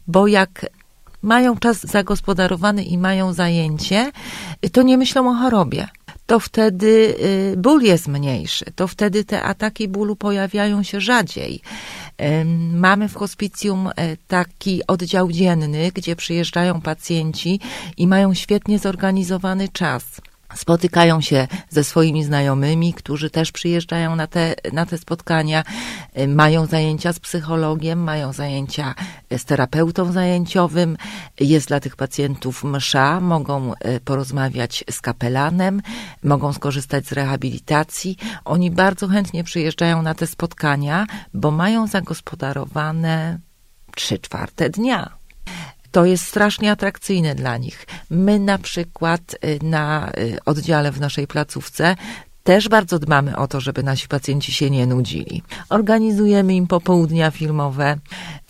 Bo 0.07 0.27
jak 0.27 0.67
mają 1.23 1.57
czas 1.57 1.81
zagospodarowany 1.81 2.85
i 2.85 2.99
mają 2.99 3.33
zajęcie, 3.33 4.13
to 4.73 4.83
nie 4.83 4.99
myślą 4.99 5.31
o 5.31 5.35
chorobie 5.35 5.89
to 6.27 6.41
wtedy 6.41 7.15
y, 7.53 7.57
ból 7.57 7.83
jest 7.83 8.09
mniejszy, 8.09 8.65
to 8.77 8.89
wtedy 8.89 9.25
te 9.25 9.43
ataki 9.43 9.89
bólu 9.89 10.17
pojawiają 10.17 10.83
się 10.83 11.01
rzadziej. 11.01 11.61
Mamy 12.73 13.09
w 13.09 13.15
hospicjum 13.15 13.89
e, 13.89 14.17
taki 14.29 14.87
oddział 14.87 15.33
dzienny, 15.33 15.91
gdzie 15.95 16.17
przyjeżdżają 16.17 16.81
pacjenci 16.81 17.61
i 17.97 18.07
mają 18.07 18.35
świetnie 18.35 18.79
zorganizowany 18.79 19.69
czas 19.69 20.05
spotykają 20.57 21.21
się 21.21 21.49
ze 21.71 21.85
swoimi 21.85 22.25
znajomymi, 22.25 22.95
którzy 22.95 23.31
też 23.31 23.53
przyjeżdżają 23.53 24.17
na 24.17 24.27
te, 24.27 24.55
na 24.73 24.87
te 24.87 24.99
spotkania, 24.99 25.65
y, 26.19 26.29
mają 26.29 26.67
zajęcia 26.67 27.13
z 27.13 27.19
psychologiem, 27.19 27.99
mają 27.99 28.33
zajęcia 28.33 28.95
z 29.37 29.45
terapeutą 29.45 30.13
zajęciowym, 30.13 30.97
jest 31.41 31.69
dla 31.69 31.81
tych 31.81 31.97
pacjentów 31.97 32.65
msza, 32.65 33.21
mogą 33.21 33.73
y, 33.73 34.01
porozmawiać 34.05 34.85
z 34.91 35.01
kapelanem, 35.01 35.83
mogą 36.23 36.53
skorzystać 36.53 37.07
z 37.07 37.13
rehabilitacji. 37.13 38.17
Oni 38.45 38.71
bardzo 38.71 39.09
chętnie 39.09 39.45
przyjeżdżają 39.45 40.03
na 40.03 40.15
te 40.15 40.27
spotkania, 40.27 41.07
bo 41.35 41.51
mają 41.51 41.87
zagospodarowane 41.87 43.39
trzy 43.97 44.19
czwarte 44.19 44.71
dnia 44.71 45.26
to 45.91 46.05
jest 46.05 46.27
strasznie 46.27 46.71
atrakcyjne 46.71 47.35
dla 47.35 47.57
nich. 47.57 47.87
My 48.11 48.39
na 48.39 48.59
przykład 48.59 49.37
y, 49.45 49.59
na 49.63 50.11
y, 50.19 50.39
oddziale 50.45 50.93
w 50.93 51.01
naszej 51.01 51.27
placówce 51.27 51.97
też 52.45 52.69
bardzo 52.69 52.99
dbamy 52.99 53.37
o 53.37 53.49
to, 53.49 53.61
żeby 53.61 53.83
nasi 53.83 54.09
pacjenci 54.09 54.53
się 54.53 54.71
nie 54.71 54.87
nudzili. 54.87 55.43
Organizujemy 55.69 56.55
im 56.55 56.67
popołudnia 56.67 57.31
filmowe. 57.31 57.97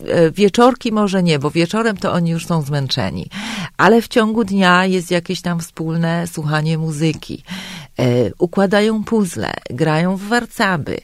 Y, 0.01 0.31
wieczorki 0.31 0.91
może 0.91 1.23
nie, 1.23 1.39
bo 1.39 1.51
wieczorem 1.51 1.97
to 1.97 2.13
oni 2.13 2.31
już 2.31 2.45
są 2.45 2.61
zmęczeni, 2.61 3.29
ale 3.77 4.01
w 4.01 4.07
ciągu 4.07 4.43
dnia 4.43 4.85
jest 4.85 5.11
jakieś 5.11 5.41
tam 5.41 5.59
wspólne 5.59 6.27
słuchanie 6.27 6.77
muzyki. 6.77 7.43
Układają 8.39 9.03
puzzle, 9.03 9.53
grają 9.69 10.17
w 10.17 10.21
warcaby. 10.21 10.97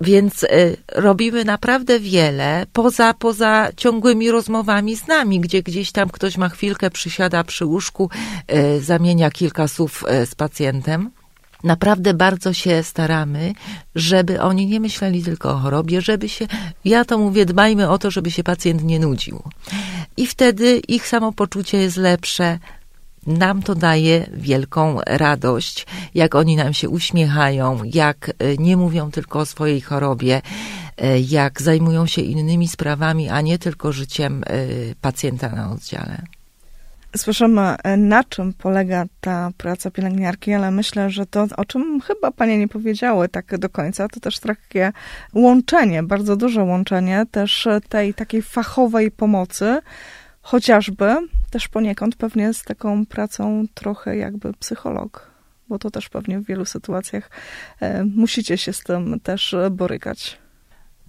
Więc 0.00 0.42
y, 0.42 0.76
robimy 0.92 1.44
naprawdę 1.44 2.00
wiele 2.00 2.66
poza, 2.72 3.14
poza 3.14 3.68
ciągłymi 3.76 4.30
rozmowami 4.30 4.96
z 4.96 5.06
nami, 5.06 5.40
gdzie 5.40 5.62
gdzieś 5.62 5.92
tam 5.92 6.08
ktoś 6.08 6.36
ma 6.36 6.48
chwilkę, 6.48 6.90
przysiada 6.90 7.44
przy 7.44 7.64
łóżku, 7.64 8.10
y, 8.76 8.80
zamienia 8.80 9.30
kilka 9.30 9.68
słów 9.68 10.04
y, 10.22 10.26
z 10.26 10.34
pacjentem. 10.34 11.10
Naprawdę 11.64 12.14
bardzo 12.14 12.52
się 12.52 12.82
staramy, 12.82 13.52
żeby 13.94 14.40
oni 14.40 14.66
nie 14.66 14.80
myśleli 14.80 15.22
tylko 15.22 15.50
o 15.50 15.58
chorobie, 15.58 16.00
żeby 16.00 16.28
się, 16.28 16.46
ja 16.84 17.04
to 17.04 17.18
mówię, 17.18 17.46
dbajmy 17.46 17.88
o 17.90 17.98
to, 17.98 18.10
żeby 18.10 18.30
się 18.30 18.44
pacjent 18.44 18.84
nie 18.84 18.98
nudził. 18.98 19.42
I 20.16 20.26
wtedy 20.26 20.80
ich 20.88 21.08
samopoczucie 21.08 21.78
jest 21.78 21.96
lepsze, 21.96 22.58
nam 23.26 23.62
to 23.62 23.74
daje 23.74 24.26
wielką 24.32 25.00
radość, 25.06 25.86
jak 26.14 26.34
oni 26.34 26.56
nam 26.56 26.74
się 26.74 26.88
uśmiechają, 26.88 27.80
jak 27.84 28.30
e, 28.38 28.56
nie 28.56 28.76
mówią 28.76 29.10
tylko 29.10 29.38
o 29.38 29.46
swojej 29.46 29.80
chorobie, 29.80 30.42
e, 30.96 31.20
jak 31.20 31.62
zajmują 31.62 32.06
się 32.06 32.22
innymi 32.22 32.68
sprawami, 32.68 33.28
a 33.28 33.40
nie 33.40 33.58
tylko 33.58 33.92
życiem 33.92 34.42
e, 34.46 34.56
pacjenta 35.00 35.48
na 35.48 35.72
oddziale. 35.72 36.22
Słyszymy, 37.16 37.76
na 37.96 38.24
czym 38.24 38.52
polega 38.52 39.04
ta 39.20 39.50
praca 39.56 39.90
pielęgniarki, 39.90 40.52
ale 40.52 40.70
myślę, 40.70 41.10
że 41.10 41.26
to, 41.26 41.46
o 41.56 41.64
czym 41.64 42.00
chyba 42.00 42.30
panie 42.30 42.58
nie 42.58 42.68
powiedziały 42.68 43.28
tak 43.28 43.58
do 43.58 43.68
końca, 43.68 44.08
to 44.08 44.20
też 44.20 44.38
takie 44.38 44.92
łączenie, 45.34 46.02
bardzo 46.02 46.36
duże 46.36 46.62
łączenie 46.62 47.24
też 47.30 47.68
tej 47.88 48.14
takiej 48.14 48.42
fachowej 48.42 49.10
pomocy, 49.10 49.80
chociażby 50.46 51.16
też 51.50 51.68
poniekąd 51.68 52.16
pewnie 52.16 52.54
z 52.54 52.62
taką 52.62 53.06
pracą 53.06 53.64
trochę 53.74 54.16
jakby 54.16 54.52
psycholog, 54.52 55.30
bo 55.68 55.78
to 55.78 55.90
też 55.90 56.08
pewnie 56.08 56.40
w 56.40 56.46
wielu 56.46 56.64
sytuacjach 56.64 57.30
e, 57.80 58.04
musicie 58.04 58.58
się 58.58 58.72
z 58.72 58.80
tym 58.80 59.20
też 59.20 59.56
borykać. 59.70 60.38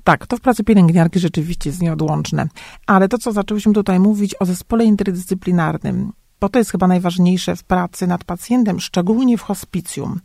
Tak, 0.04 0.28
to 0.28 0.38
w 0.38 0.41
pracy 0.41 0.63
pielęgniarki 0.63 1.19
rzeczywiście 1.19 1.69
jest 1.69 1.82
nieodłączne. 1.82 2.47
Ale 2.88 3.08
to, 3.08 3.17
co 3.17 3.32
zaczęłyśmy 3.32 3.73
tutaj 3.73 4.00
mówić 4.00 4.36
o 4.39 4.45
zespole 4.45 4.86
interdyscyplinarnym, 4.86 6.13
bo 6.39 6.50
to 6.50 6.60
jest 6.60 6.71
chyba 6.71 6.88
najważniejsze 6.88 7.56
w 7.56 7.63
pracy 7.63 8.08
nad 8.08 8.23
pacjentem, 8.23 8.80
szczególnie 8.80 9.38
w 9.38 9.41
hospicjum 9.41 10.19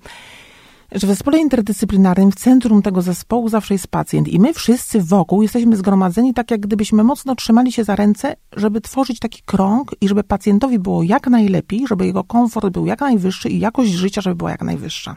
że 0.95 1.07
w 1.07 1.11
zespole 1.11 1.39
interdyscyplinarnym 1.39 2.33
w 2.33 2.35
centrum 2.35 2.83
tego 2.83 3.03
zespołu 3.03 3.49
zawsze 3.49 3.75
jest 3.75 3.89
pacjent 3.89 4.29
i 4.29 4.41
my 4.41 4.55
wszyscy 4.55 5.01
wokół 5.01 5.43
jesteśmy 5.43 5.77
zgromadzeni 5.77 6.35
tak, 6.35 6.51
jak 6.51 6.61
gdybyśmy 6.61 7.05
mocno 7.05 7.35
trzymali 7.35 7.73
się 7.73 7.85
za 7.85 7.97
ręce, 7.97 8.37
żeby 8.57 8.81
tworzyć 8.81 9.19
taki 9.19 9.43
krąg 9.43 9.95
i 10.01 10.09
żeby 10.09 10.25
pacjentowi 10.25 10.79
było 10.79 11.03
jak 11.03 11.27
najlepiej, 11.27 11.87
żeby 11.89 12.07
jego 12.07 12.25
komfort 12.25 12.69
był 12.69 12.87
jak 12.87 13.01
najwyższy 13.01 13.49
i 13.49 13.59
jakość 13.59 13.93
życia, 13.93 14.21
żeby 14.21 14.37
była 14.37 14.51
jak 14.51 14.63
najwyższa. 14.63 15.17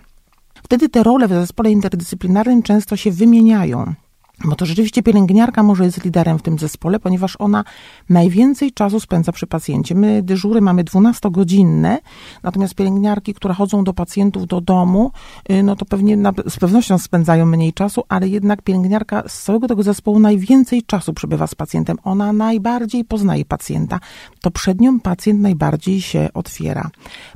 Wtedy 0.63 0.89
te 0.89 1.03
role 1.03 1.27
w 1.27 1.31
zespole 1.31 1.71
interdyscyplinarnym 1.71 2.63
często 2.63 2.95
się 2.95 3.11
wymieniają. 3.11 3.93
Bo 4.43 4.55
to 4.55 4.65
rzeczywiście 4.65 5.03
pielęgniarka 5.03 5.63
może 5.63 5.85
jest 5.85 6.05
liderem 6.05 6.39
w 6.39 6.41
tym 6.41 6.59
zespole, 6.59 6.99
ponieważ 6.99 7.35
ona 7.39 7.63
najwięcej 8.09 8.71
czasu 8.71 8.99
spędza 8.99 9.31
przy 9.31 9.47
pacjencie. 9.47 9.95
My 9.95 10.23
dyżury 10.23 10.61
mamy 10.61 10.83
12-godzinne, 10.83 11.97
natomiast 12.43 12.75
pielęgniarki, 12.75 13.33
które 13.33 13.53
chodzą 13.53 13.83
do 13.83 13.93
pacjentów 13.93 14.47
do 14.47 14.61
domu, 14.61 15.11
y, 15.51 15.63
no 15.63 15.75
to 15.75 15.85
pewnie 15.85 16.17
na, 16.17 16.33
z 16.49 16.59
pewnością 16.59 16.97
spędzają 16.97 17.45
mniej 17.45 17.73
czasu, 17.73 18.03
ale 18.09 18.27
jednak 18.27 18.61
pielęgniarka 18.61 19.23
z 19.27 19.43
całego 19.43 19.67
tego 19.67 19.83
zespołu 19.83 20.19
najwięcej 20.19 20.83
czasu 20.83 21.13
przebywa 21.13 21.47
z 21.47 21.55
pacjentem. 21.55 21.97
Ona 22.03 22.33
najbardziej 22.33 23.05
poznaje 23.05 23.45
pacjenta. 23.45 23.99
To 24.41 24.51
przed 24.51 24.81
nią 24.81 24.99
pacjent 24.99 25.41
najbardziej 25.41 26.01
się 26.01 26.29
otwiera. 26.33 26.89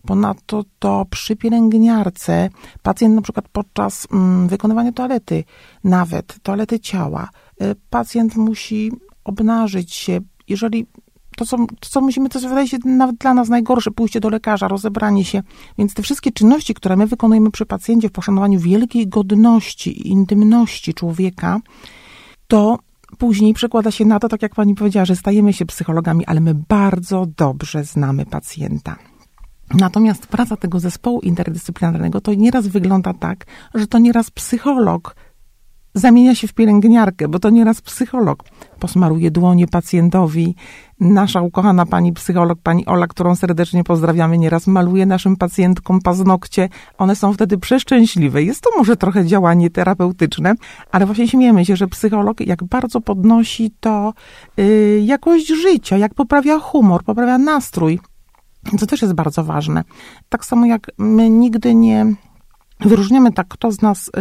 Ponadto 0.05 0.63
to 0.79 1.05
przy 1.09 1.35
pielęgniarce 1.35 2.49
pacjent 2.83 3.15
na 3.15 3.21
przykład 3.21 3.45
podczas 3.51 4.07
mm, 4.11 4.47
wykonywania 4.47 4.91
toalety, 4.91 5.43
nawet 5.83 6.37
toalety 6.43 6.79
ciała, 6.89 7.29
y, 7.61 7.75
pacjent 7.89 8.35
musi 8.35 8.91
obnażyć 9.23 9.93
się, 9.93 10.19
jeżeli 10.47 10.87
to 11.37 11.45
co, 11.45 11.57
to, 11.57 11.89
co 11.89 12.01
musimy, 12.01 12.29
to 12.29 12.39
wydaje 12.39 12.67
się 12.67 12.77
nawet 12.85 13.15
dla 13.15 13.33
nas 13.33 13.49
najgorsze, 13.49 13.91
pójście 13.91 14.19
do 14.19 14.29
lekarza, 14.29 14.67
rozebranie 14.67 15.25
się. 15.25 15.43
Więc 15.77 15.93
te 15.93 16.03
wszystkie 16.03 16.31
czynności, 16.31 16.73
które 16.73 16.95
my 16.95 17.07
wykonujemy 17.07 17.51
przy 17.51 17.65
pacjencie 17.65 18.09
w 18.09 18.11
poszanowaniu 18.11 18.59
wielkiej 18.59 19.07
godności 19.07 20.07
i 20.07 20.07
intymności 20.07 20.93
człowieka, 20.93 21.59
to 22.47 22.79
później 23.17 23.53
przekłada 23.53 23.91
się 23.91 24.05
na 24.05 24.19
to, 24.19 24.29
tak 24.29 24.41
jak 24.41 24.55
pani 24.55 24.75
powiedziała, 24.75 25.05
że 25.05 25.15
stajemy 25.15 25.53
się 25.53 25.65
psychologami, 25.65 26.25
ale 26.25 26.39
my 26.39 26.53
bardzo 26.53 27.25
dobrze 27.37 27.83
znamy 27.83 28.25
pacjenta. 28.25 28.95
Natomiast 29.73 30.27
praca 30.27 30.57
tego 30.57 30.79
zespołu 30.79 31.19
interdyscyplinarnego 31.19 32.21
to 32.21 32.33
nieraz 32.33 32.67
wygląda 32.67 33.13
tak, 33.13 33.45
że 33.73 33.87
to 33.87 33.99
nieraz 33.99 34.31
psycholog 34.31 35.15
zamienia 35.99 36.35
się 36.35 36.47
w 36.47 36.53
pielęgniarkę, 36.53 37.27
bo 37.27 37.39
to 37.39 37.49
nieraz 37.49 37.81
psycholog 37.81 38.43
posmaruje 38.79 39.31
dłonie 39.31 39.67
pacjentowi. 39.67 40.55
Nasza 40.99 41.41
ukochana 41.41 41.85
pani 41.85 42.13
psycholog, 42.13 42.59
pani 42.63 42.85
Ola, 42.85 43.07
którą 43.07 43.35
serdecznie 43.35 43.83
pozdrawiamy, 43.83 44.37
nieraz 44.37 44.67
maluje 44.67 45.05
naszym 45.05 45.35
pacjentkom 45.35 46.01
paznokcie. 46.01 46.69
One 46.97 47.15
są 47.15 47.33
wtedy 47.33 47.57
przeszczęśliwe. 47.57 48.43
Jest 48.43 48.61
to 48.61 48.69
może 48.77 48.97
trochę 48.97 49.25
działanie 49.25 49.69
terapeutyczne, 49.69 50.53
ale 50.91 51.05
właśnie 51.05 51.27
śmiejemy 51.27 51.65
się, 51.65 51.75
że 51.75 51.87
psycholog 51.87 52.41
jak 52.41 52.63
bardzo 52.63 53.01
podnosi 53.01 53.71
to 53.79 54.13
yy, 54.57 55.01
jakość 55.05 55.47
życia, 55.47 55.97
jak 55.97 56.13
poprawia 56.13 56.59
humor, 56.59 57.03
poprawia 57.03 57.37
nastrój. 57.37 57.99
Co 58.79 58.87
też 58.87 59.01
jest 59.01 59.13
bardzo 59.13 59.43
ważne. 59.43 59.83
Tak 60.29 60.45
samo 60.45 60.65
jak 60.65 60.91
my 60.97 61.29
nigdy 61.29 61.75
nie 61.75 62.15
Wyróżniamy 62.79 63.31
tak, 63.31 63.47
kto 63.47 63.71
z 63.71 63.81
nas 63.81 64.11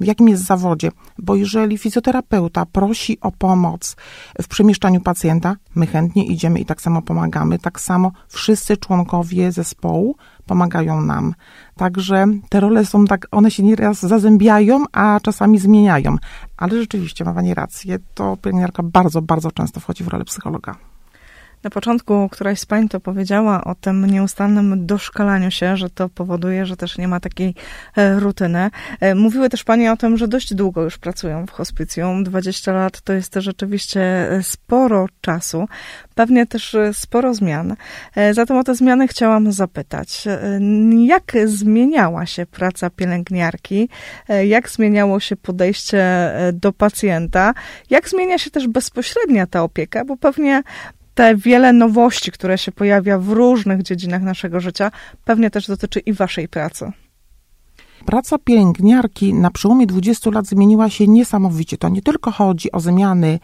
w 0.00 0.04
jakim 0.04 0.28
jest 0.28 0.44
zawodzie, 0.44 0.90
bo 1.18 1.36
jeżeli 1.36 1.78
fizjoterapeuta 1.78 2.66
prosi 2.66 3.20
o 3.20 3.32
pomoc 3.32 3.96
w 4.42 4.48
przemieszczaniu 4.48 5.00
pacjenta, 5.00 5.56
my 5.74 5.86
chętnie 5.86 6.26
idziemy 6.26 6.60
i 6.60 6.64
tak 6.64 6.80
samo 6.80 7.02
pomagamy. 7.02 7.58
Tak 7.58 7.80
samo 7.80 8.12
wszyscy 8.28 8.76
członkowie 8.76 9.52
zespołu 9.52 10.16
pomagają 10.46 11.00
nam. 11.00 11.34
Także 11.76 12.26
te 12.48 12.60
role 12.60 12.84
są 12.84 13.04
tak, 13.04 13.26
one 13.30 13.50
się 13.50 13.62
nieraz 13.62 14.00
zazębiają, 14.00 14.84
a 14.92 15.20
czasami 15.22 15.58
zmieniają. 15.58 16.16
Ale 16.56 16.80
rzeczywiście 16.80 17.24
ma 17.24 17.34
Pani 17.34 17.54
rację, 17.54 17.98
to 18.14 18.36
pielęgniarka 18.36 18.82
bardzo, 18.82 19.22
bardzo 19.22 19.50
często 19.50 19.80
wchodzi 19.80 20.04
w 20.04 20.08
rolę 20.08 20.24
psychologa. 20.24 20.91
Na 21.62 21.70
początku 21.70 22.28
któraś 22.28 22.60
z 22.60 22.66
pań 22.66 22.88
to 22.88 23.00
powiedziała 23.00 23.64
o 23.64 23.74
tym 23.74 24.06
nieustannym 24.06 24.86
doszkalaniu 24.86 25.50
się, 25.50 25.76
że 25.76 25.90
to 25.90 26.08
powoduje, 26.08 26.66
że 26.66 26.76
też 26.76 26.98
nie 26.98 27.08
ma 27.08 27.20
takiej 27.20 27.54
e, 27.96 28.20
rutyny. 28.20 28.70
E, 29.00 29.14
mówiły 29.14 29.48
też 29.48 29.64
panie 29.64 29.92
o 29.92 29.96
tym, 29.96 30.16
że 30.16 30.28
dość 30.28 30.54
długo 30.54 30.82
już 30.82 30.98
pracują 30.98 31.46
w 31.46 31.50
hospicjum. 31.50 32.24
20 32.24 32.72
lat 32.72 33.00
to 33.00 33.12
jest 33.12 33.34
rzeczywiście 33.34 34.00
e, 34.00 34.42
sporo 34.42 35.06
czasu, 35.20 35.68
pewnie 36.14 36.46
też 36.46 36.76
sporo 36.92 37.34
zmian. 37.34 37.76
Zatem 38.32 38.56
o 38.56 38.64
te 38.64 38.74
zmiany 38.74 39.08
chciałam 39.08 39.52
zapytać. 39.52 40.24
Jak 40.98 41.32
zmieniała 41.44 42.26
się 42.26 42.46
praca 42.46 42.90
pielęgniarki? 42.90 43.88
Jak 44.44 44.70
zmieniało 44.70 45.20
się 45.20 45.36
podejście 45.36 46.32
do 46.52 46.72
pacjenta? 46.72 47.54
Jak 47.90 48.08
zmienia 48.08 48.38
się 48.38 48.50
też 48.50 48.68
bezpośrednia 48.68 49.46
ta 49.46 49.62
opieka? 49.62 50.04
Bo 50.04 50.16
pewnie 50.16 50.62
te 51.14 51.36
wiele 51.36 51.72
nowości, 51.72 52.32
które 52.32 52.58
się 52.58 52.72
pojawia 52.72 53.18
w 53.18 53.28
różnych 53.28 53.82
dziedzinach 53.82 54.22
naszego 54.22 54.60
życia, 54.60 54.90
pewnie 55.24 55.50
też 55.50 55.66
dotyczy 55.66 56.00
i 56.00 56.12
waszej 56.12 56.48
pracy. 56.48 56.92
Praca 58.06 58.38
pielęgniarki 58.38 59.34
na 59.34 59.50
przełomie 59.50 59.86
20 59.86 60.30
lat 60.30 60.46
zmieniła 60.46 60.90
się 60.90 61.06
niesamowicie. 61.06 61.78
To 61.78 61.88
nie 61.88 62.02
tylko 62.02 62.30
chodzi 62.30 62.72
o 62.72 62.80
zmiany 62.80 63.38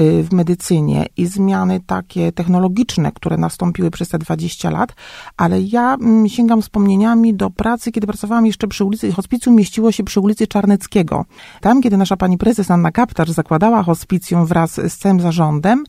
y, 0.00 0.22
w 0.22 0.32
medycynie 0.32 1.06
i 1.16 1.26
zmiany 1.26 1.80
takie 1.86 2.32
technologiczne, 2.32 3.12
które 3.12 3.36
nastąpiły 3.36 3.90
przez 3.90 4.08
te 4.08 4.18
20 4.18 4.70
lat, 4.70 4.94
ale 5.36 5.60
ja 5.60 5.94
mm, 5.94 6.28
sięgam 6.28 6.62
wspomnieniami 6.62 7.34
do 7.34 7.50
pracy, 7.50 7.92
kiedy 7.92 8.06
pracowałam 8.06 8.46
jeszcze 8.46 8.68
przy 8.68 8.84
ulicy, 8.84 9.12
hospicjum 9.12 9.56
mieściło 9.56 9.92
się 9.92 10.04
przy 10.04 10.20
ulicy 10.20 10.46
Czarneckiego. 10.46 11.24
Tam, 11.60 11.82
kiedy 11.82 11.96
nasza 11.96 12.16
pani 12.16 12.38
prezes 12.38 12.70
Anna 12.70 12.92
Kaptarz 12.92 13.30
zakładała 13.30 13.82
hospicjum 13.82 14.46
wraz 14.46 14.74
z 14.74 14.96
całym 14.96 15.20
zarządem, 15.20 15.84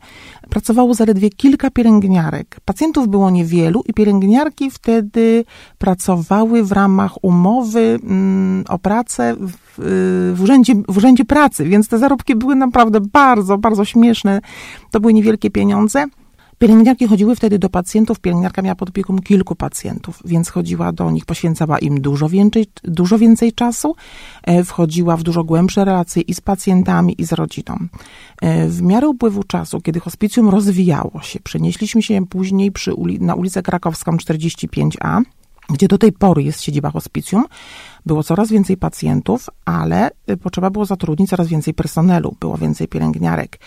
pracowało 0.50 0.94
zaledwie 0.94 1.30
kilka 1.30 1.70
pielęgniarek. 1.70 2.60
Pacjentów 2.64 3.08
było 3.08 3.30
niewielu 3.30 3.82
i 3.86 3.94
pielęgniarki 3.94 4.70
wtedy 4.70 5.44
pracowały 5.78 6.64
w 6.64 6.72
ramach 6.72 7.24
umowy 7.24 7.98
mm, 8.02 8.15
o 8.68 8.78
pracę 8.78 9.36
w, 9.40 9.52
w, 10.36 10.40
urzędzie, 10.42 10.74
w 10.88 10.96
urzędzie 10.96 11.24
pracy, 11.24 11.64
więc 11.64 11.88
te 11.88 11.98
zarobki 11.98 12.34
były 12.34 12.54
naprawdę 12.54 13.00
bardzo, 13.00 13.58
bardzo 13.58 13.84
śmieszne. 13.84 14.40
To 14.90 15.00
były 15.00 15.12
niewielkie 15.12 15.50
pieniądze. 15.50 16.04
Pielęgniarki 16.58 17.06
chodziły 17.06 17.36
wtedy 17.36 17.58
do 17.58 17.68
pacjentów, 17.68 18.20
pielęgniarka 18.20 18.62
miała 18.62 18.74
pod 18.74 18.88
opieką 18.88 19.18
kilku 19.18 19.54
pacjentów, 19.54 20.22
więc 20.24 20.48
chodziła 20.48 20.92
do 20.92 21.10
nich, 21.10 21.24
poświęcała 21.24 21.78
im 21.78 22.00
dużo 22.00 22.28
więcej, 22.28 22.66
dużo 22.84 23.18
więcej 23.18 23.52
czasu, 23.52 23.96
e, 24.42 24.64
wchodziła 24.64 25.16
w 25.16 25.22
dużo 25.22 25.44
głębsze 25.44 25.84
relacje 25.84 26.22
i 26.22 26.34
z 26.34 26.40
pacjentami, 26.40 27.20
i 27.20 27.24
z 27.24 27.32
rodziną. 27.32 27.78
E, 28.42 28.68
w 28.68 28.82
miarę 28.82 29.08
upływu 29.08 29.44
czasu, 29.44 29.80
kiedy 29.80 30.00
hospicjum 30.00 30.48
rozwijało 30.48 31.20
się, 31.22 31.40
przenieśliśmy 31.40 32.02
się 32.02 32.26
później 32.26 32.72
przy 32.72 32.94
uli 32.94 33.20
na 33.20 33.34
ulicę 33.34 33.62
Krakowską 33.62 34.16
45A, 34.16 35.22
gdzie 35.68 35.88
do 35.88 35.98
tej 35.98 36.12
pory 36.12 36.42
jest 36.42 36.62
siedziba 36.62 36.90
hospicjum, 36.90 37.44
było 38.06 38.22
coraz 38.22 38.50
więcej 38.50 38.76
pacjentów, 38.76 39.46
ale 39.64 40.10
e, 40.26 40.36
potrzeba 40.36 40.70
było 40.70 40.84
zatrudnić 40.84 41.30
coraz 41.30 41.48
więcej 41.48 41.74
personelu, 41.74 42.36
było 42.40 42.56
więcej 42.56 42.88
pielęgniarek. 42.88 43.58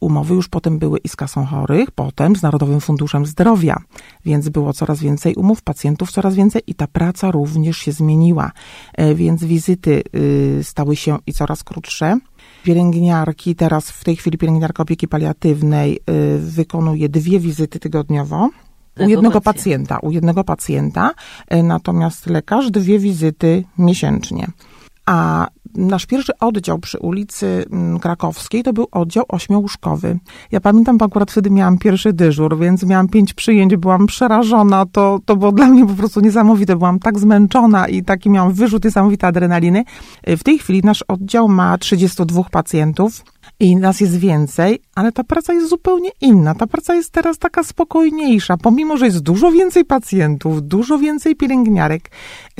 Umowy 0.00 0.34
już 0.34 0.48
potem 0.48 0.78
były 0.78 0.98
i 0.98 1.08
z 1.08 1.16
kasą 1.16 1.46
chorych, 1.46 1.90
potem 1.90 2.36
z 2.36 2.42
Narodowym 2.42 2.80
Funduszem 2.80 3.26
Zdrowia, 3.26 3.76
więc 4.24 4.48
było 4.48 4.72
coraz 4.72 5.00
więcej 5.00 5.34
umów, 5.34 5.62
pacjentów 5.62 6.12
coraz 6.12 6.34
więcej 6.34 6.62
i 6.66 6.74
ta 6.74 6.86
praca 6.86 7.30
również 7.30 7.78
się 7.78 7.92
zmieniła, 7.92 8.52
e, 8.94 9.14
więc 9.14 9.44
wizyty 9.44 10.02
y, 10.16 10.60
stały 10.62 10.96
się 10.96 11.18
i 11.26 11.32
coraz 11.32 11.64
krótsze. 11.64 12.18
Pielęgniarki, 12.62 13.54
teraz 13.54 13.90
w 13.90 14.04
tej 14.04 14.16
chwili 14.16 14.38
pielęgniarka 14.38 14.82
opieki 14.82 15.08
paliatywnej 15.08 16.00
y, 16.10 16.38
wykonuje 16.38 17.08
dwie 17.08 17.40
wizyty 17.40 17.78
tygodniowo, 17.78 18.50
u 19.00 19.08
jednego 19.08 19.40
pacjenta, 19.40 19.98
u 19.98 20.10
jednego 20.10 20.44
pacjenta, 20.44 21.10
e, 21.48 21.62
natomiast 21.62 22.26
lekarz 22.26 22.70
dwie 22.70 22.98
wizyty 22.98 23.64
miesięcznie. 23.78 24.46
A 25.06 25.46
nasz 25.74 26.06
pierwszy 26.06 26.32
oddział 26.40 26.78
przy 26.78 26.98
ulicy 26.98 27.64
mm, 27.72 27.98
Krakowskiej 27.98 28.62
to 28.62 28.72
był 28.72 28.88
oddział 28.92 29.24
ośmiułóżkowy. 29.28 30.18
Ja 30.50 30.60
pamiętam, 30.60 30.98
bo 30.98 31.04
akurat 31.04 31.30
wtedy 31.30 31.50
miałam 31.50 31.78
pierwszy 31.78 32.12
dyżur, 32.12 32.58
więc 32.58 32.82
miałam 32.84 33.08
pięć 33.08 33.34
przyjęć, 33.34 33.76
byłam 33.76 34.06
przerażona. 34.06 34.86
To, 34.92 35.18
to 35.24 35.36
było 35.36 35.52
dla 35.52 35.66
mnie 35.66 35.86
po 35.86 35.94
prostu 35.94 36.20
niesamowite. 36.20 36.76
Byłam 36.76 36.98
tak 36.98 37.18
zmęczona 37.18 37.88
i 37.88 38.02
taki 38.02 38.30
miałam 38.30 38.52
wyrzut 38.52 38.84
niesamowity 38.84 39.26
adrenaliny. 39.26 39.84
W 40.26 40.42
tej 40.42 40.58
chwili 40.58 40.80
nasz 40.84 41.04
oddział 41.08 41.48
ma 41.48 41.78
32 41.78 42.44
pacjentów 42.50 43.24
i 43.60 43.76
nas 43.76 44.00
jest 44.00 44.16
więcej, 44.16 44.78
ale 44.94 45.12
ta 45.12 45.24
praca 45.24 45.52
jest 45.52 45.68
zupełnie 45.68 46.10
inna. 46.20 46.54
Ta 46.54 46.66
praca 46.66 46.94
jest 46.94 47.10
teraz 47.10 47.38
taka 47.38 47.62
spokojniejsza, 47.62 48.56
pomimo, 48.56 48.96
że 48.96 49.06
jest 49.06 49.20
dużo 49.20 49.52
więcej 49.52 49.84
pacjentów, 49.84 50.62
dużo 50.62 50.98
więcej 50.98 51.36
pielęgniarek. 51.36 52.10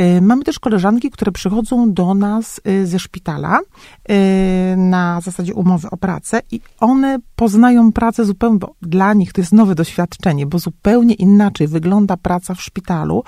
Y, 0.00 0.22
mamy 0.22 0.44
też 0.44 0.58
koleżanki, 0.58 1.10
które 1.10 1.32
przychodzą 1.32 1.92
do 1.92 2.14
nas 2.14 2.60
y, 2.68 2.86
ze 2.86 2.98
szpitala 2.98 3.58
y, 3.60 4.76
na 4.76 5.20
zasadzie 5.20 5.54
umowy 5.54 5.90
o 5.90 5.96
pracę 5.96 6.42
i 6.50 6.60
one 6.80 7.18
poznają 7.36 7.92
pracę 7.92 8.24
zupełnie, 8.24 8.58
bo 8.58 8.74
dla 8.82 9.14
nich 9.14 9.32
to 9.32 9.40
jest 9.40 9.52
nowe 9.52 9.74
doświadczenie, 9.74 10.46
bo 10.46 10.58
zupełnie 10.58 11.14
inaczej 11.14 11.68
wygląda 11.68 12.16
praca 12.16 12.54
w 12.54 12.62
szpitalu. 12.62 13.24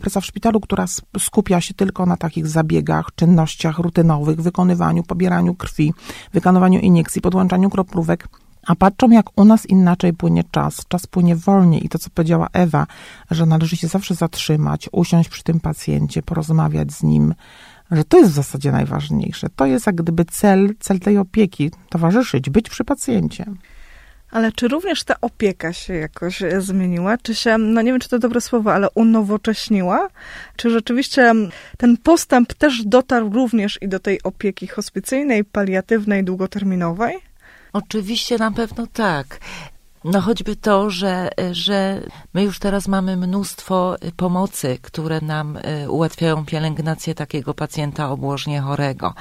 Praca 0.00 0.20
w 0.20 0.26
szpitalu, 0.26 0.60
która 0.60 0.84
skupia 1.18 1.60
się 1.60 1.74
tylko 1.74 2.06
na 2.06 2.16
takich 2.16 2.46
zabiegach, 2.46 3.06
czynnościach 3.14 3.78
rutynowych, 3.78 4.40
wykonywaniu, 4.40 5.02
pobieraniu 5.02 5.54
krwi, 5.54 5.94
wykonywaniu 6.32 6.73
iniekcji, 6.80 7.20
podłączaniu 7.20 7.70
kroplówek 7.70 8.28
a 8.66 8.74
patrzą, 8.74 9.10
jak 9.10 9.38
u 9.38 9.44
nas 9.44 9.66
inaczej 9.66 10.12
płynie 10.12 10.44
czas. 10.50 10.82
Czas 10.88 11.06
płynie 11.06 11.36
wolniej 11.36 11.86
i 11.86 11.88
to, 11.88 11.98
co 11.98 12.10
powiedziała 12.10 12.48
Ewa, 12.52 12.86
że 13.30 13.46
należy 13.46 13.76
się 13.76 13.88
zawsze 13.88 14.14
zatrzymać, 14.14 14.88
usiąść 14.92 15.28
przy 15.28 15.42
tym 15.42 15.60
pacjencie, 15.60 16.22
porozmawiać 16.22 16.92
z 16.92 17.02
nim, 17.02 17.34
że 17.90 18.04
to 18.04 18.18
jest 18.18 18.30
w 18.30 18.34
zasadzie 18.34 18.72
najważniejsze. 18.72 19.46
To 19.56 19.66
jest 19.66 19.86
jak 19.86 19.94
gdyby 19.94 20.24
cel, 20.24 20.74
cel 20.80 21.00
tej 21.00 21.18
opieki, 21.18 21.70
towarzyszyć, 21.88 22.50
być 22.50 22.68
przy 22.68 22.84
pacjencie. 22.84 23.44
Ale 24.34 24.52
czy 24.52 24.68
również 24.68 25.04
ta 25.04 25.14
opieka 25.20 25.72
się 25.72 25.94
jakoś 25.94 26.42
zmieniła? 26.58 27.18
Czy 27.18 27.34
się, 27.34 27.58
no 27.58 27.82
nie 27.82 27.92
wiem, 27.92 28.00
czy 28.00 28.08
to 28.08 28.18
dobre 28.18 28.40
słowo, 28.40 28.72
ale 28.72 28.88
unowocześniła? 28.94 30.08
Czy 30.56 30.70
rzeczywiście 30.70 31.34
ten 31.78 31.96
postęp 31.96 32.54
też 32.54 32.84
dotarł 32.84 33.30
również 33.32 33.78
i 33.82 33.88
do 33.88 34.00
tej 34.00 34.22
opieki 34.22 34.66
hospicyjnej, 34.66 35.44
paliatywnej, 35.44 36.24
długoterminowej? 36.24 37.16
Oczywiście 37.72 38.38
na 38.38 38.50
pewno 38.50 38.86
tak. 38.86 39.38
No 40.04 40.20
choćby 40.20 40.56
to, 40.56 40.90
że, 40.90 41.30
że 41.52 42.00
my 42.34 42.42
już 42.42 42.58
teraz 42.58 42.88
mamy 42.88 43.16
mnóstwo 43.16 43.96
pomocy, 44.16 44.78
które 44.82 45.20
nam 45.20 45.58
ułatwiają 45.88 46.46
pielęgnację 46.46 47.14
takiego 47.14 47.54
pacjenta 47.54 48.10
obłożnie 48.10 48.60
chorego 48.60 49.14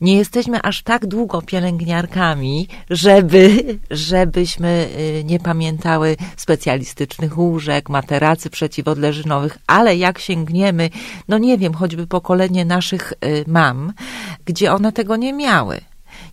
nie 0.00 0.16
jesteśmy 0.16 0.62
aż 0.62 0.82
tak 0.82 1.06
długo 1.06 1.42
pielęgniarkami, 1.42 2.68
żeby, 2.90 3.64
żebyśmy 3.90 4.88
y, 5.20 5.24
nie 5.24 5.40
pamiętały 5.40 6.16
specjalistycznych 6.36 7.38
łóżek, 7.38 7.88
materacy 7.88 8.50
przeciwodleżynowych, 8.50 9.58
ale 9.66 9.96
jak 9.96 10.18
sięgniemy, 10.18 10.90
no 11.28 11.38
nie 11.38 11.58
wiem, 11.58 11.74
choćby 11.74 12.06
pokolenie 12.06 12.64
naszych 12.64 13.12
y, 13.12 13.44
mam, 13.46 13.92
gdzie 14.44 14.72
one 14.72 14.92
tego 14.92 15.16
nie 15.16 15.32
miały 15.32 15.89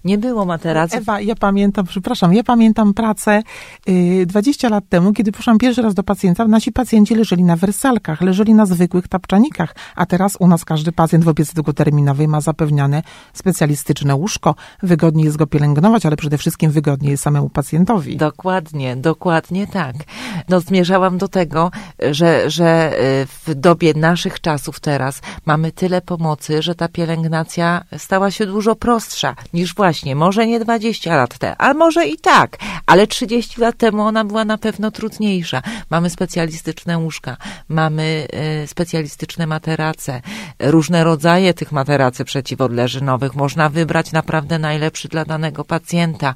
nie 0.07 0.17
było 0.17 0.45
materaców. 0.45 0.99
Ewa, 0.99 1.21
ja 1.21 1.35
pamiętam, 1.35 1.85
przepraszam, 1.85 2.33
ja 2.33 2.43
pamiętam 2.43 2.93
pracę 2.93 3.43
y, 3.89 4.25
20 4.25 4.69
lat 4.69 4.83
temu, 4.89 5.13
kiedy 5.13 5.31
poszłam 5.31 5.57
pierwszy 5.57 5.81
raz 5.81 5.93
do 5.93 6.03
pacjenta, 6.03 6.47
nasi 6.47 6.71
pacjenci 6.71 7.15
leżeli 7.15 7.43
na 7.43 7.55
wersalkach, 7.55 8.21
leżeli 8.21 8.53
na 8.53 8.65
zwykłych 8.65 9.07
tapczanikach, 9.07 9.75
a 9.95 10.05
teraz 10.05 10.37
u 10.39 10.47
nas 10.47 10.65
każdy 10.65 10.91
pacjent 10.91 11.23
w 11.23 11.27
opiece 11.27 11.53
długoterminowej 11.53 12.27
ma 12.27 12.41
zapewniane 12.41 13.03
specjalistyczne 13.33 14.15
łóżko. 14.15 14.55
Wygodniej 14.83 15.25
jest 15.25 15.37
go 15.37 15.47
pielęgnować, 15.47 16.05
ale 16.05 16.17
przede 16.17 16.37
wszystkim 16.37 16.71
wygodniej 16.71 17.11
jest 17.11 17.23
samemu 17.23 17.49
pacjentowi. 17.49 18.17
Dokładnie, 18.17 18.95
dokładnie 18.95 19.67
tak. 19.67 19.95
No 20.49 20.59
zmierzałam 20.59 21.17
do 21.17 21.27
tego, 21.27 21.71
że, 22.11 22.49
że 22.49 22.93
y, 23.23 23.25
w 23.25 23.55
dobie 23.55 23.93
naszych 23.93 24.41
czasów 24.41 24.79
teraz 24.79 25.21
mamy 25.45 25.71
tyle 25.71 26.01
pomocy, 26.01 26.61
że 26.61 26.75
ta 26.75 26.87
pielęgnacja 26.87 27.83
stała 27.97 28.31
się 28.31 28.45
dużo 28.45 28.75
prostsza 28.75 29.35
niż 29.53 29.75
właśnie, 29.75 29.96
może 30.15 30.47
nie 30.47 30.59
20 30.59 31.15
lat 31.15 31.37
temu, 31.37 31.55
a 31.57 31.73
może 31.73 32.07
i 32.07 32.17
tak, 32.17 32.57
ale 32.85 33.07
30 33.07 33.61
lat 33.61 33.77
temu 33.77 34.01
ona 34.01 34.25
była 34.25 34.45
na 34.45 34.57
pewno 34.57 34.91
trudniejsza. 34.91 35.61
Mamy 35.89 36.09
specjalistyczne 36.09 36.97
łóżka, 36.97 37.37
mamy 37.69 38.27
y, 38.63 38.67
specjalistyczne 38.67 39.47
materace, 39.47 40.21
różne 40.59 41.03
rodzaje 41.03 41.53
tych 41.53 41.71
materacy 41.71 42.25
przeciwodleżynowych. 42.25 43.35
Można 43.35 43.69
wybrać 43.69 44.11
naprawdę 44.11 44.59
najlepszy 44.59 45.07
dla 45.07 45.25
danego 45.25 45.65
pacjenta. 45.65 46.35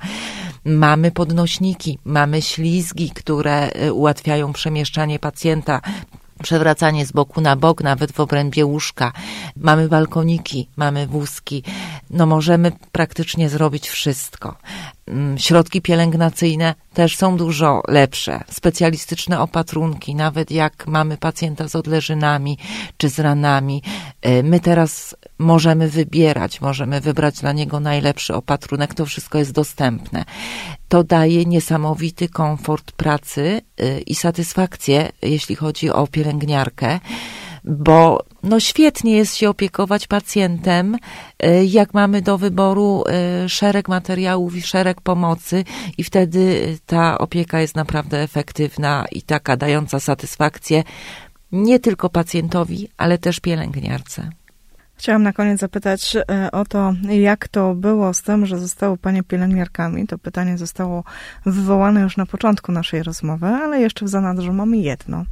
Mamy 0.66 1.12
podnośniki, 1.12 2.00
mamy 2.06 2.42
ślizgi, 2.42 3.12
które 3.16 3.70
y, 3.86 3.94
ułatwiają 3.94 4.54
przemieszczanie 4.54 5.20
pacjenta 5.20 5.82
przewracanie 6.42 7.06
z 7.06 7.12
boku 7.12 7.42
na 7.42 7.56
bok, 7.56 7.84
nawet 7.84 8.12
w 8.12 8.20
obrębie 8.20 8.66
łóżka. 8.66 9.12
Mamy 9.58 9.88
balkoniki, 9.88 10.70
mamy 10.76 11.08
wózki. 11.08 11.64
No 12.10 12.26
możemy 12.26 12.72
praktycznie 12.92 13.50
zrobić 13.50 13.90
wszystko. 13.90 14.56
Mm, 15.12 15.38
środki 15.38 15.82
pielęgnacyjne 15.82 16.76
też 16.94 17.18
są 17.18 17.38
dużo 17.38 17.82
lepsze. 17.88 18.44
Specjalistyczne 18.50 19.40
opatrunki, 19.40 20.16
nawet 20.16 20.52
jak 20.52 20.88
mamy 20.88 21.18
pacjenta 21.18 21.68
z 21.68 21.76
odleżynami 21.76 22.58
czy 22.98 23.10
z 23.10 23.20
ranami. 23.20 23.84
Y, 24.26 24.44
my 24.44 24.60
teraz 24.60 25.16
możemy 25.38 25.90
wybierać, 25.90 26.62
możemy 26.62 27.02
wybrać 27.02 27.40
dla 27.40 27.52
niego 27.52 27.80
najlepszy 27.80 28.36
opatrunek. 28.36 28.94
To 28.94 29.06
wszystko 29.06 29.38
jest 29.38 29.52
dostępne. 29.52 30.26
To 30.88 31.04
daje 31.04 31.46
niesamowity 31.46 32.30
komfort 32.30 32.92
pracy 32.92 33.62
y, 33.82 34.02
i 34.02 34.16
satysfakcję, 34.16 35.10
jeśli 35.22 35.56
chodzi 35.56 35.90
o 35.90 36.08
pielęgniarkę 36.08 37.00
bo 37.64 38.24
no 38.44 38.60
świetnie 38.60 39.18
jest 39.18 39.36
się 39.36 39.50
opiekować 39.50 40.08
pacjentem, 40.08 40.96
y, 40.96 41.66
jak 41.66 41.94
mamy 41.94 42.22
do 42.22 42.38
wyboru 42.38 43.04
y, 43.46 43.50
szereg 43.50 43.88
materiałów 43.88 44.56
i 44.56 44.62
szereg 44.62 45.02
pomocy 45.02 45.64
i 45.98 46.04
wtedy 46.04 46.78
ta 46.86 47.18
opieka 47.18 47.62
jest 47.62 47.76
naprawdę 47.76 48.20
efektywna 48.22 49.06
i 49.12 49.22
taka 49.22 49.58
dająca 49.58 50.00
satysfakcję 50.00 50.84
nie 51.52 51.80
tylko 51.80 52.10
pacjentowi, 52.10 52.90
ale 52.98 53.18
też 53.18 53.40
pielęgniarce. 53.40 54.30
Chciałam 54.96 55.24
na 55.24 55.34
koniec 55.34 55.60
zapytać 55.60 56.16
e, 56.16 56.52
o 56.52 56.66
to, 56.66 56.94
jak 57.10 57.48
to 57.48 57.76
było 57.76 58.14
z 58.14 58.22
tym, 58.22 58.46
że 58.46 58.60
zostały 58.60 58.98
Panie 58.98 59.24
pielęgniarkami. 59.24 60.08
To 60.08 60.18
pytanie 60.18 60.58
zostało 60.58 61.04
wywołane 61.46 62.02
już 62.02 62.18
na 62.18 62.26
początku 62.26 62.72
naszej 62.72 63.04
rozmowy, 63.04 63.48
ale 63.48 63.82
jeszcze 63.82 64.06
w 64.06 64.10
zanadrzu 64.10 64.54
mamy 64.54 64.78
jedno. 64.78 65.26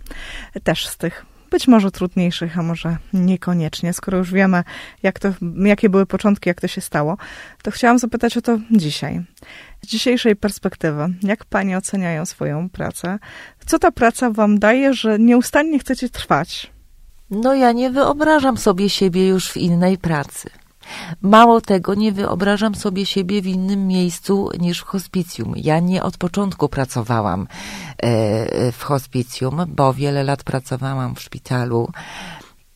Też 0.63 0.87
z 0.87 0.97
tych 0.97 1.25
być 1.49 1.67
może 1.67 1.91
trudniejszych, 1.91 2.59
a 2.59 2.63
może 2.63 2.97
niekoniecznie. 3.13 3.93
Skoro 3.93 4.17
już 4.17 4.33
wiemy, 4.33 4.63
jak 5.03 5.19
to, 5.19 5.33
jakie 5.65 5.89
były 5.89 6.05
początki, 6.05 6.49
jak 6.49 6.61
to 6.61 6.67
się 6.67 6.81
stało, 6.81 7.17
to 7.63 7.71
chciałam 7.71 7.99
zapytać 7.99 8.37
o 8.37 8.41
to 8.41 8.57
dzisiaj. 8.71 9.21
Z 9.81 9.87
dzisiejszej 9.87 10.35
perspektywy, 10.35 11.13
jak 11.23 11.45
Panie 11.45 11.77
oceniają 11.77 12.25
swoją 12.25 12.69
pracę? 12.69 13.19
Co 13.65 13.79
ta 13.79 13.91
praca 13.91 14.31
Wam 14.31 14.59
daje, 14.59 14.93
że 14.93 15.19
nieustannie 15.19 15.79
chcecie 15.79 16.09
trwać? 16.09 16.71
No 17.31 17.53
ja 17.53 17.71
nie 17.71 17.89
wyobrażam 17.89 18.57
sobie 18.57 18.89
siebie 18.89 19.27
już 19.27 19.51
w 19.51 19.57
innej 19.57 19.97
pracy. 19.97 20.49
Mało 21.21 21.61
tego, 21.61 21.93
nie 21.95 22.11
wyobrażam 22.11 22.75
sobie 22.75 23.05
siebie 23.05 23.41
w 23.41 23.47
innym 23.47 23.87
miejscu 23.87 24.49
niż 24.59 24.79
w 24.79 24.85
hospicjum. 24.85 25.53
Ja 25.55 25.79
nie 25.79 26.03
od 26.03 26.17
początku 26.17 26.69
pracowałam 26.69 27.47
e, 27.97 28.71
w 28.71 28.83
hospicjum, 28.83 29.65
bo 29.67 29.93
wiele 29.93 30.23
lat 30.23 30.43
pracowałam 30.43 31.15
w 31.15 31.21
szpitalu. 31.21 31.91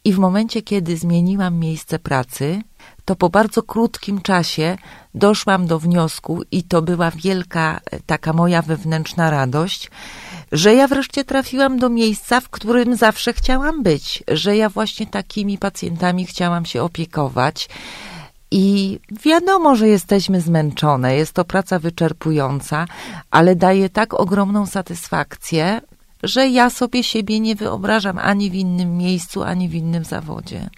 I 0.05 0.13
w 0.13 0.17
momencie, 0.17 0.61
kiedy 0.61 0.97
zmieniłam 0.97 1.59
miejsce 1.59 1.99
pracy, 1.99 2.61
to 3.05 3.15
po 3.15 3.29
bardzo 3.29 3.63
krótkim 3.63 4.21
czasie 4.21 4.77
doszłam 5.15 5.67
do 5.67 5.79
wniosku, 5.79 6.41
i 6.51 6.63
to 6.63 6.81
była 6.81 7.11
wielka 7.11 7.79
e, 7.91 7.99
taka 7.99 8.33
moja 8.33 8.61
wewnętrzna 8.61 9.29
radość, 9.29 9.91
że 10.51 10.73
ja 10.73 10.87
wreszcie 10.87 11.23
trafiłam 11.23 11.79
do 11.79 11.89
miejsca, 11.89 12.39
w 12.39 12.49
którym 12.49 12.95
zawsze 12.95 13.33
chciałam 13.33 13.83
być, 13.83 14.23
że 14.27 14.57
ja 14.57 14.69
właśnie 14.69 15.07
takimi 15.07 15.57
pacjentami 15.57 16.25
chciałam 16.25 16.65
się 16.65 16.83
opiekować. 16.83 17.69
I 18.51 18.99
wiadomo, 19.25 19.75
że 19.75 19.87
jesteśmy 19.87 20.41
zmęczone, 20.41 21.15
jest 21.15 21.33
to 21.33 21.45
praca 21.45 21.79
wyczerpująca, 21.79 22.85
ale 23.31 23.55
daje 23.55 23.89
tak 23.89 24.13
ogromną 24.13 24.65
satysfakcję, 24.65 25.81
że 26.23 26.47
ja 26.47 26.69
sobie 26.69 27.03
siebie 27.03 27.39
nie 27.39 27.55
wyobrażam 27.55 28.17
ani 28.17 28.51
w 28.51 28.55
innym 28.55 28.97
miejscu, 28.97 29.43
ani 29.43 29.69
w 29.69 29.73
innym 29.73 30.05
zawodzie. 30.05 30.69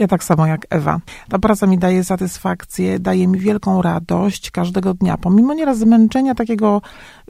Ja 0.00 0.08
tak 0.08 0.24
samo 0.24 0.46
jak 0.46 0.66
Ewa. 0.70 1.00
Ta 1.28 1.38
praca 1.38 1.66
mi 1.66 1.78
daje 1.78 2.04
satysfakcję, 2.04 2.98
daje 2.98 3.28
mi 3.28 3.38
wielką 3.38 3.82
radość 3.82 4.50
każdego 4.50 4.94
dnia, 4.94 5.16
pomimo 5.16 5.54
nieraz 5.54 5.78
zmęczenia 5.78 6.34
takiego 6.34 6.82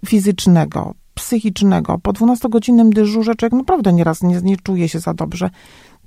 fizycznego, 0.07 0.95
psychicznego. 1.15 1.99
Po 1.99 2.13
12-godzinnym 2.13 2.91
dyżurze 2.91 3.35
człowiek 3.35 3.53
naprawdę 3.53 3.93
nieraz 3.93 4.23
nie, 4.23 4.41
nie 4.43 4.57
czuje 4.57 4.89
się 4.89 5.01
za 5.01 5.15
dobrze. 5.15 5.51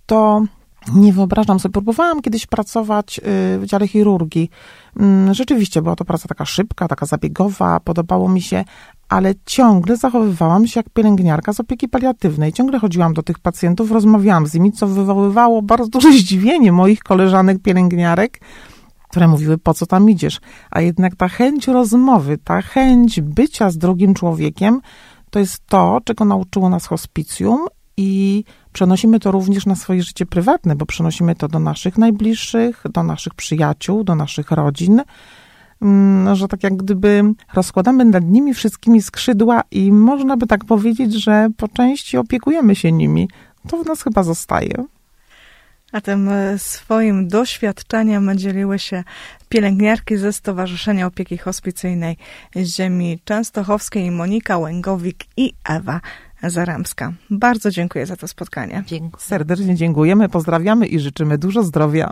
To 0.06 0.44
nie 0.94 1.14
wyobrażam 1.14 1.60
sobie. 1.60 1.74
Próbowałam 1.74 2.22
kiedyś 2.22 2.46
pracować 2.46 3.20
y, 3.20 3.22
w 3.60 3.66
dziale 3.66 3.88
chirurgii. 3.88 4.50
Mm, 5.00 5.34
rzeczywiście 5.34 5.82
była 5.82 5.96
to 5.96 6.06
praca 6.06 6.28
taka 6.28 6.46
szybka, 6.46 6.88
taka 6.88 7.06
zabiegowa, 7.06 7.80
podobało 7.80 8.30
mi 8.30 8.42
się, 8.42 8.66
ale 9.14 9.34
ciągle 9.46 9.98
zachowywałam 9.98 10.68
się 10.68 10.80
jak 10.80 10.90
pielęgniarka 10.90 11.54
z 11.54 11.60
opieki 11.60 11.90
paliatywnej. 11.90 12.54
Ciągle 12.54 12.80
chodziłam 12.80 13.14
do 13.14 13.24
tych 13.24 13.40
pacjentów, 13.40 13.92
rozmawiałam 13.92 14.48
z 14.48 14.54
nimi, 14.54 14.72
co 14.72 14.88
wywoływało 14.88 15.62
bardzo 15.62 15.88
duże 15.88 16.12
zdziwienie 16.20 16.72
moich 16.72 17.04
koleżanek 17.04 17.62
pielęgniarek, 17.62 18.40
które 19.10 19.28
mówiły, 19.28 19.58
po 19.58 19.74
co 19.74 19.86
tam 19.86 20.10
idziesz? 20.10 20.40
A 20.72 20.82
jednak 20.82 21.16
ta 21.16 21.28
chęć 21.28 21.68
rozmowy, 21.68 22.38
ta 22.38 22.62
chęć 22.62 23.22
bycia 23.22 23.70
z 23.70 23.78
drugim 23.78 24.14
człowiekiem, 24.14 24.82
to 25.30 25.40
jest 25.40 25.68
to, 25.68 26.00
czego 26.04 26.26
nauczyło 26.26 26.70
nas 26.70 26.86
hospicjum 26.86 27.66
i 27.98 28.44
przenosimy 28.74 29.20
to 29.20 29.32
również 29.32 29.66
na 29.66 29.76
swoje 29.76 30.04
życie 30.04 30.26
prywatne, 30.26 30.76
bo 30.76 30.86
przenosimy 30.86 31.36
to 31.36 31.48
do 31.48 31.60
naszych 31.60 31.98
najbliższych, 31.98 32.84
do 32.94 33.04
naszych 33.04 33.34
przyjaciół, 33.34 34.04
do 34.04 34.16
naszych 34.16 34.52
rodzin, 34.52 35.02
że 36.34 36.48
tak 36.48 36.64
jak 36.64 36.76
gdyby 36.78 37.24
rozkładamy 37.54 38.06
nad 38.06 38.24
nimi 38.24 38.54
wszystkimi 38.54 39.02
skrzydła 39.02 39.62
i 39.72 39.92
można 39.92 40.38
by 40.38 40.48
tak 40.48 40.66
powiedzieć, 40.66 41.14
że 41.24 41.50
po 41.58 41.68
części 41.68 42.18
opiekujemy 42.18 42.76
się 42.76 42.92
nimi. 42.92 43.30
To 43.68 43.84
w 43.84 43.86
nas 43.86 44.04
chyba 44.04 44.24
zostaje. 44.24 44.86
A 45.92 46.02
tym 46.02 46.30
e, 46.30 46.60
swoim 46.60 47.28
doświadczeniem 47.28 48.38
dzieliły 48.38 48.80
się 48.80 49.04
pielęgniarki 49.50 50.18
ze 50.18 50.34
Stowarzyszenia 50.34 51.08
Opieki 51.08 51.38
Hospicyjnej 51.38 52.18
Ziemi 52.56 53.20
Częstochowskiej 53.26 54.12
Monika 54.12 54.58
Łęgowik 54.58 55.26
i 55.38 55.54
Ewa 55.70 56.02
Zaremska. 56.44 57.14
Bardzo 57.30 57.72
dziękuję 57.72 58.06
za 58.06 58.16
to 58.16 58.28
spotkanie. 58.28 58.84
Dziękuję. 58.88 59.24
Serdecznie 59.24 59.76
dziękujemy, 59.76 60.30
pozdrawiamy 60.30 60.88
i 60.88 61.00
życzymy 61.00 61.38
dużo 61.38 61.64
zdrowia. 61.64 62.12